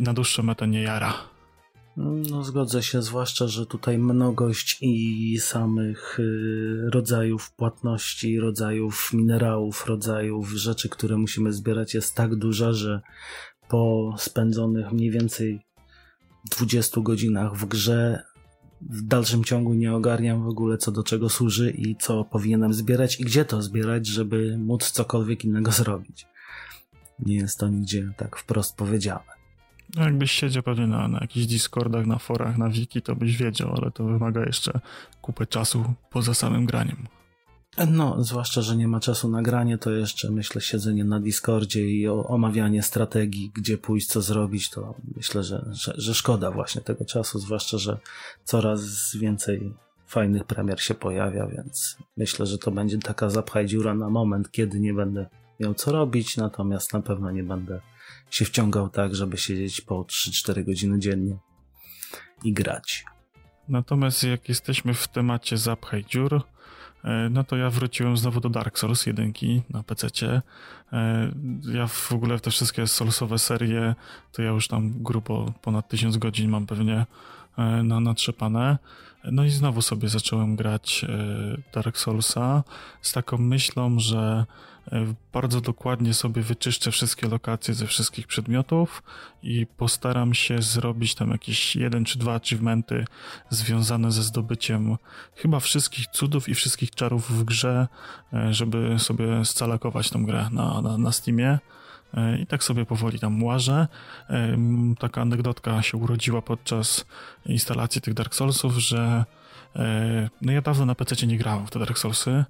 [0.00, 1.31] na dłuższą metę nie jara.
[1.96, 10.50] No, zgodzę się, zwłaszcza, że tutaj mnogość i samych y, rodzajów płatności, rodzajów minerałów, rodzajów
[10.50, 13.00] rzeczy, które musimy zbierać jest tak duża, że
[13.68, 15.60] po spędzonych mniej więcej
[16.50, 18.22] 20 godzinach w grze
[18.90, 23.20] w dalszym ciągu nie ogarniam w ogóle co do czego służy i co powinienem zbierać
[23.20, 26.26] i gdzie to zbierać, żeby móc cokolwiek innego zrobić.
[27.18, 29.41] Nie jest to nigdzie tak wprost powiedziane.
[29.96, 33.74] No jakbyś siedział pewnie na, na jakichś Discordach, na forach, na wiki, to byś wiedział,
[33.76, 34.80] ale to wymaga jeszcze
[35.22, 37.06] kupę czasu poza samym graniem.
[37.90, 42.08] No, zwłaszcza, że nie ma czasu na granie, to jeszcze myślę siedzenie na Discordzie i
[42.08, 47.38] omawianie strategii, gdzie pójść, co zrobić, to myślę, że, że, że szkoda właśnie tego czasu,
[47.38, 47.98] zwłaszcza, że
[48.44, 48.80] coraz
[49.16, 49.74] więcej
[50.06, 54.80] fajnych premier się pojawia, więc myślę, że to będzie taka zapchaj dziura na moment, kiedy
[54.80, 55.26] nie będę
[55.60, 57.80] miał co robić, natomiast na pewno nie będę
[58.32, 61.36] się wciągał tak, żeby siedzieć po 3-4 godziny dziennie
[62.44, 63.04] i grać.
[63.68, 66.42] Natomiast jak jesteśmy w temacie zapchaj dziur,
[67.04, 69.32] e, no to ja wróciłem znowu do Dark Souls 1
[69.70, 70.08] na PC.
[70.92, 71.32] E,
[71.72, 73.94] ja w ogóle te wszystkie Soulsowe serie,
[74.32, 77.06] to ja już tam grubo ponad 1000 godzin mam pewnie
[77.58, 78.78] e, na natrzepane.
[79.24, 81.06] No i znowu sobie zacząłem grać
[81.74, 82.64] Dark Soulsa
[83.02, 84.46] z taką myślą, że
[85.32, 89.02] bardzo dokładnie sobie wyczyszczę wszystkie lokacje ze wszystkich przedmiotów
[89.42, 93.04] i postaram się zrobić tam jakieś jeden czy dwa achievementy
[93.50, 94.96] związane ze zdobyciem
[95.36, 97.88] chyba wszystkich cudów i wszystkich czarów w grze,
[98.32, 101.58] e, żeby sobie scalakować tą grę na, na, na Steamie.
[102.14, 103.88] E, I tak sobie powoli tam łażę.
[104.98, 107.04] Taka anegdotka się urodziła podczas
[107.46, 109.41] instalacji tych Dark Soulsów, że E,
[110.42, 112.44] no ja dawno na PC nie grałem w te Dark Soulsy.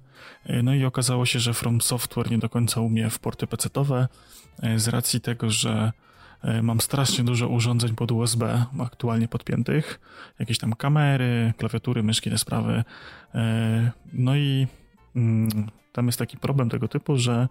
[0.45, 4.07] E, no i okazało się, że From Software nie do końca umie w porty PC-owe
[4.61, 5.91] e, z racji tego, że
[6.63, 9.99] mam strasznie dużo urządzeń pod USB aktualnie podpiętych.
[10.39, 12.83] Jakieś tam kamery, klawiatury, myszki, te sprawy.
[14.13, 14.67] No i
[15.15, 15.49] mm,
[15.91, 17.47] tam jest taki problem tego typu, że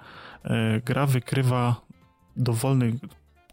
[0.84, 1.80] gra wykrywa
[2.36, 2.92] dowolny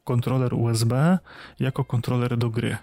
[0.03, 1.19] kontroler USB
[1.59, 2.77] jako kontroler do gry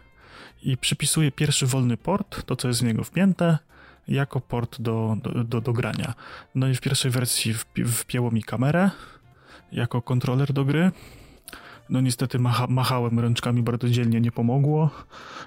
[0.66, 3.58] i przypisuje pierwszy wolny port, to co jest w niego wpięte,
[4.08, 6.14] jako port do, do, do, do grania.
[6.54, 8.90] No i w pierwszej wersji wpi, wpięło mi kamerę
[9.72, 10.90] jako kontroler do gry.
[11.88, 14.90] No niestety macha, machałem rączkami bardzo dzielnie, nie pomogło.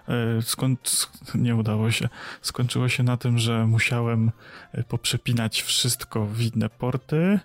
[0.08, 2.10] E, skąd nie udało się.
[2.42, 4.32] Skończyło się na tym, że musiałem
[4.72, 7.40] e, poprzepinać wszystko w inne porty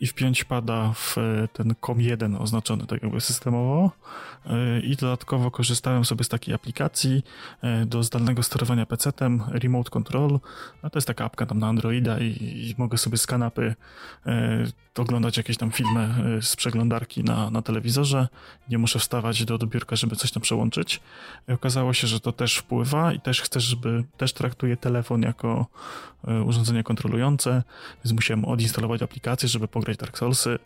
[0.00, 3.90] i wpiąć pada w e, ten COM1 oznaczony tak jakby systemowo.
[4.46, 7.22] E, i dodatkowo korzystałem sobie z takiej aplikacji
[7.62, 10.40] e, do zdalnego sterowania PC-tem Remote Control,
[10.82, 12.24] a to jest taka apka tam na Androida i,
[12.70, 13.74] i mogę sobie z kanapy
[14.98, 18.28] oglądać jakieś tam filmy z przeglądarki na, na telewizorze,
[18.68, 21.00] nie muszę wstawać do, biurka, żeby coś tam przełączyć.
[21.48, 25.66] I okazało się, że to też wpływa i też chcę, żeby, też traktuje telefon jako
[26.44, 27.62] urządzenie kontrolujące,
[28.04, 30.58] więc musiałem odinstalować aplikację, żeby pograć Dark Soulsy,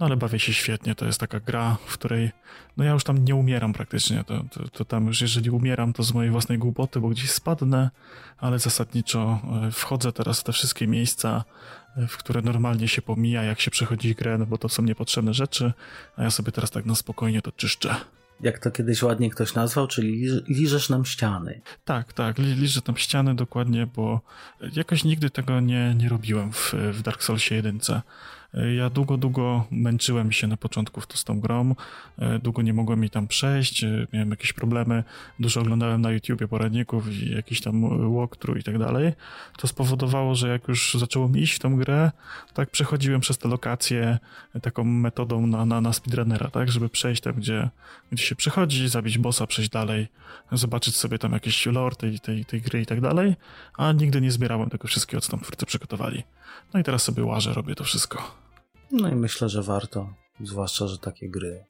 [0.00, 2.30] no ale bawię się świetnie, to jest taka gra, w której
[2.76, 6.02] no ja już tam nie umieram praktycznie, to, to, to, tam już jeżeli umieram, to
[6.02, 7.90] z mojej własnej głupoty, bo gdzieś spadnę,
[8.38, 11.44] ale zasadniczo e, wchodzę teraz w te wszystkie miejsca,
[11.96, 15.34] e, w które normalnie się pomija, jak się przechodzi grę, no bo to są niepotrzebne
[15.34, 15.72] rzeczy,
[16.16, 17.96] a ja sobie teraz tak na spokojnie to czyszczę
[18.40, 21.60] jak to kiedyś ładnie ktoś nazwał, czyli liżesz nam ściany.
[21.84, 24.20] Tak, tak, li, liżę tam ściany dokładnie, bo
[24.72, 27.80] jakoś nigdy tego nie, nie robiłem w, w Dark Soulsie 1.
[28.76, 31.74] Ja długo, długo męczyłem się na początku z tą grą,
[32.18, 35.04] e, długo nie mogłem jej tam przejść, e, miałem jakieś problemy,
[35.40, 37.80] dużo oglądałem na YouTubie poradników i jakiś tam
[38.14, 39.12] walkthrough i tak dalej.
[39.56, 42.10] To spowodowało, że jak już zacząłem iść w tą grę,
[42.54, 44.18] tak przechodziłem przez te lokacje
[44.62, 47.68] taką metodą na, na, na speedrunnera, tak, żeby przejść tam, gdzie,
[48.12, 50.08] gdzie się przechodzi, zabić bossa, przejść dalej,
[50.52, 53.36] zobaczyć sobie tam jakieś lore tej, tej, tej gry i tak dalej,
[53.76, 56.22] a nigdy nie zbierałem tego wszystkiego, co tam twórcy przygotowali.
[56.74, 58.37] No i teraz sobie łażę, robię to wszystko.
[58.92, 61.64] No i myślę, że warto, zwłaszcza, że takie gry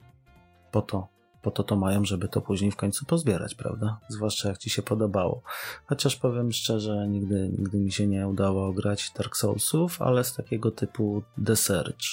[0.71, 1.07] po to,
[1.41, 3.99] po to to mają, żeby to później w końcu pozbierać, prawda?
[4.09, 5.41] Zwłaszcza jak ci się podobało.
[5.85, 10.71] Chociaż powiem szczerze, nigdy, nigdy mi się nie udało grać Dark Soulsów, ale z takiego
[10.71, 12.05] typu The Search.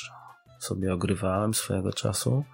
[0.58, 2.44] sobie ogrywałem swojego czasu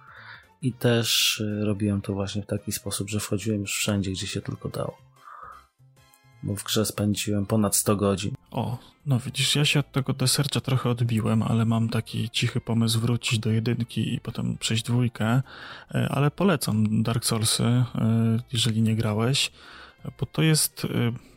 [0.61, 4.41] i też y, robiłem to właśnie w taki sposób, że wchodziłem już wszędzie, gdzie się
[4.41, 4.97] tylko dało.
[6.43, 8.35] Bo w grze spędziłem ponad 100 godzin.
[8.51, 12.99] O, no widzisz, ja się od tego desercza trochę odbiłem, ale mam taki cichy pomysł
[12.99, 15.41] wrócić do jedynki i potem przejść dwójkę,
[15.95, 17.85] e, ale polecam Dark Soulsy, e,
[18.53, 19.51] jeżeli nie grałeś,
[20.19, 20.85] bo to jest...
[20.85, 21.33] E,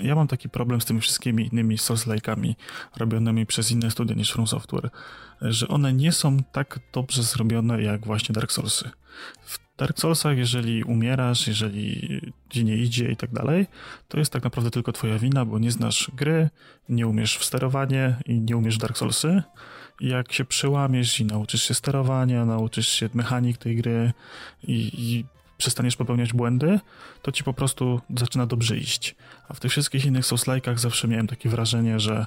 [0.00, 2.54] ja mam taki problem z tymi wszystkimi innymi Souls-like'ami
[2.96, 4.90] robionymi przez inne studia niż From Software,
[5.40, 8.90] że one nie są tak dobrze zrobione jak właśnie Dark Soulsy.
[9.44, 12.20] W Dark Soulsach, jeżeli umierasz, jeżeli
[12.50, 13.66] ci nie idzie i tak dalej,
[14.08, 16.50] to jest tak naprawdę tylko twoja wina, bo nie znasz gry,
[16.88, 19.42] nie umiesz w sterowanie i nie umiesz Dark Soulsy.
[20.00, 24.12] Jak się przełamiesz i nauczysz się sterowania, nauczysz się mechanik tej gry
[24.62, 25.24] i, i
[25.58, 26.80] przestaniesz popełniać błędy,
[27.22, 29.14] to ci po prostu zaczyna dobrze iść.
[29.48, 32.26] A w tych wszystkich innych Souls-like'ach zawsze miałem takie wrażenie, że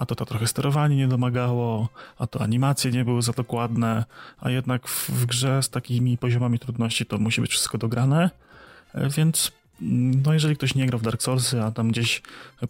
[0.00, 1.88] a to to trochę sterowanie nie domagało,
[2.18, 4.04] a to animacje nie były za dokładne,
[4.38, 8.30] a jednak w, w grze z takimi poziomami trudności to musi być wszystko dograne,
[8.94, 12.22] e, więc no jeżeli ktoś nie grał w Dark Soulsy, a tam gdzieś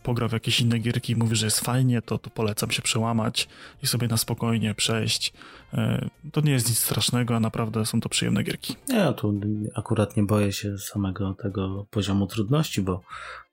[0.02, 3.48] pograł w jakieś inne gierki i mówi, że jest fajnie, to, to polecam się przełamać
[3.82, 5.32] i sobie na spokojnie przejść.
[5.74, 8.76] E, to nie jest nic strasznego, a naprawdę są to przyjemne gierki.
[8.88, 9.40] Ja tu
[9.74, 13.02] akurat nie boję się samego tego poziomu trudności, bo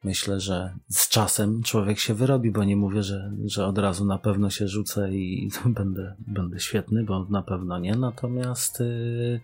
[0.03, 4.17] myślę, że z czasem człowiek się wyrobi, bo nie mówię, że, że od razu na
[4.17, 7.95] pewno się rzucę i będę, będę świetny, bo na pewno nie.
[7.95, 9.39] Natomiast yy,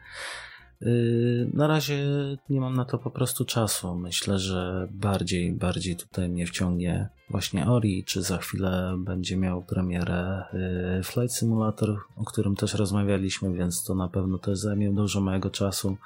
[1.53, 2.05] na razie
[2.49, 3.95] nie mam na to po prostu czasu.
[3.95, 10.43] Myślę, że bardziej, bardziej tutaj mnie wciągnie właśnie Ori, czy za chwilę będzie miał premierę
[10.53, 15.49] yy, Flight Simulator, o którym też rozmawialiśmy, więc to na pewno też zajmie dużo mojego
[15.49, 15.97] czasu.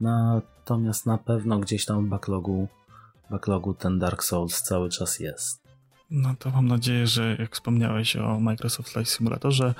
[0.00, 2.68] Natomiast na pewno gdzieś tam w backlogu
[3.30, 5.60] backlogu ten Dark Souls cały czas jest.
[6.10, 9.74] No to mam nadzieję, że jak wspomniałeś o Microsoft Flight Simulatorze,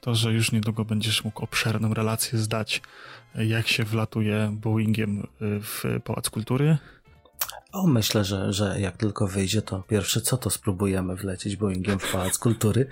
[0.00, 2.82] to że już niedługo będziesz mógł obszerną relację zdać,
[3.34, 6.78] jak się wlatuje Boeingiem y, w Pałac Kultury.
[7.72, 12.12] O, myślę, że, że jak tylko wyjdzie, to pierwsze co to spróbujemy wlecieć Boeingiem w
[12.12, 12.86] Pałac Kultury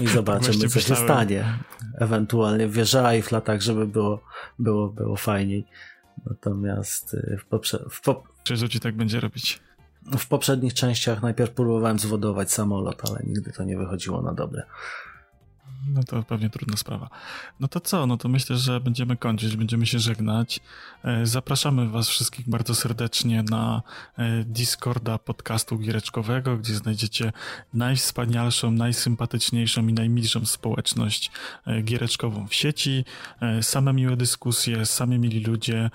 [0.00, 1.58] i zobaczymy, co się stanie.
[1.98, 4.20] Ewentualnie wieża Eiffla, tak żeby było,
[4.58, 5.66] było, było fajniej.
[6.26, 9.60] Natomiast y, w, poprze- w, po- czy rzuci tak będzie robić?
[10.18, 14.62] W poprzednich częściach najpierw próbowałem zwodować samolot, ale nigdy to nie wychodziło na dobre.
[15.86, 17.10] No to pewnie trudna sprawa.
[17.60, 18.06] No to co?
[18.06, 20.60] No to myślę, że będziemy kończyć, będziemy się żegnać.
[21.04, 23.82] E, zapraszamy Was wszystkich bardzo serdecznie na
[24.18, 27.32] e, Discorda podcastu giereczkowego, gdzie znajdziecie
[27.74, 31.30] najwspanialszą, najsympatyczniejszą i najmilszą społeczność
[31.66, 33.04] e, giereczkową w sieci.
[33.62, 35.90] Same miłe dyskusje, same mili ludzie.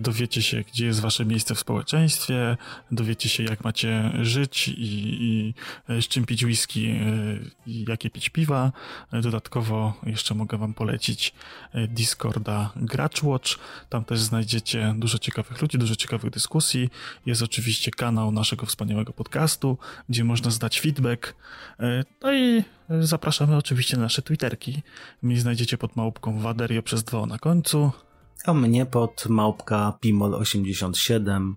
[0.00, 2.56] Dowiecie się, gdzie jest Wasze miejsce w społeczeństwie,
[2.90, 4.74] dowiecie się, jak macie żyć i,
[5.20, 5.54] i
[6.02, 7.00] z czym pić whisky
[7.66, 8.72] jakie pić piwa
[9.12, 11.34] Dodatkowo jeszcze mogę Wam polecić
[11.88, 12.72] Discorda
[13.22, 13.58] Watch.
[13.88, 14.39] Tam też znajdziecie
[14.94, 16.90] dużo ciekawych ludzi, dużo ciekawych dyskusji.
[17.26, 19.78] Jest oczywiście kanał naszego wspaniałego podcastu,
[20.08, 21.34] gdzie można zdać feedback.
[21.80, 22.64] E, no i
[23.00, 24.82] zapraszamy oczywiście na nasze Twitterki.
[25.22, 27.90] Mnie znajdziecie pod małpką Waderio przez dwa na końcu.
[28.44, 31.54] A mnie pod małpka Pimol87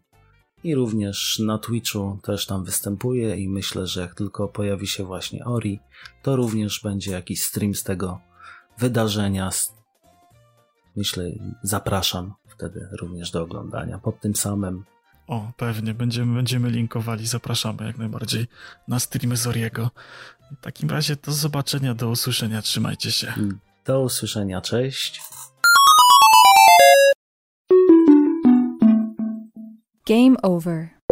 [0.64, 5.46] i również na Twitchu też tam występuje i myślę, że jak tylko pojawi się właśnie
[5.46, 5.80] Ori,
[6.24, 8.20] to również będzie jakiś stream z tego
[8.78, 9.50] wydarzenia.
[10.96, 11.32] Myślę,
[11.64, 12.34] zapraszam
[12.70, 14.84] wtedy również do oglądania pod tym samym.
[15.28, 18.48] O, pewnie, będziemy, będziemy linkowali, zapraszamy jak najbardziej
[18.88, 19.90] na streamy Zoriego.
[20.52, 23.34] W takim razie do zobaczenia, do usłyszenia, trzymajcie się.
[23.86, 25.22] Do usłyszenia, cześć.
[30.08, 31.03] Game over.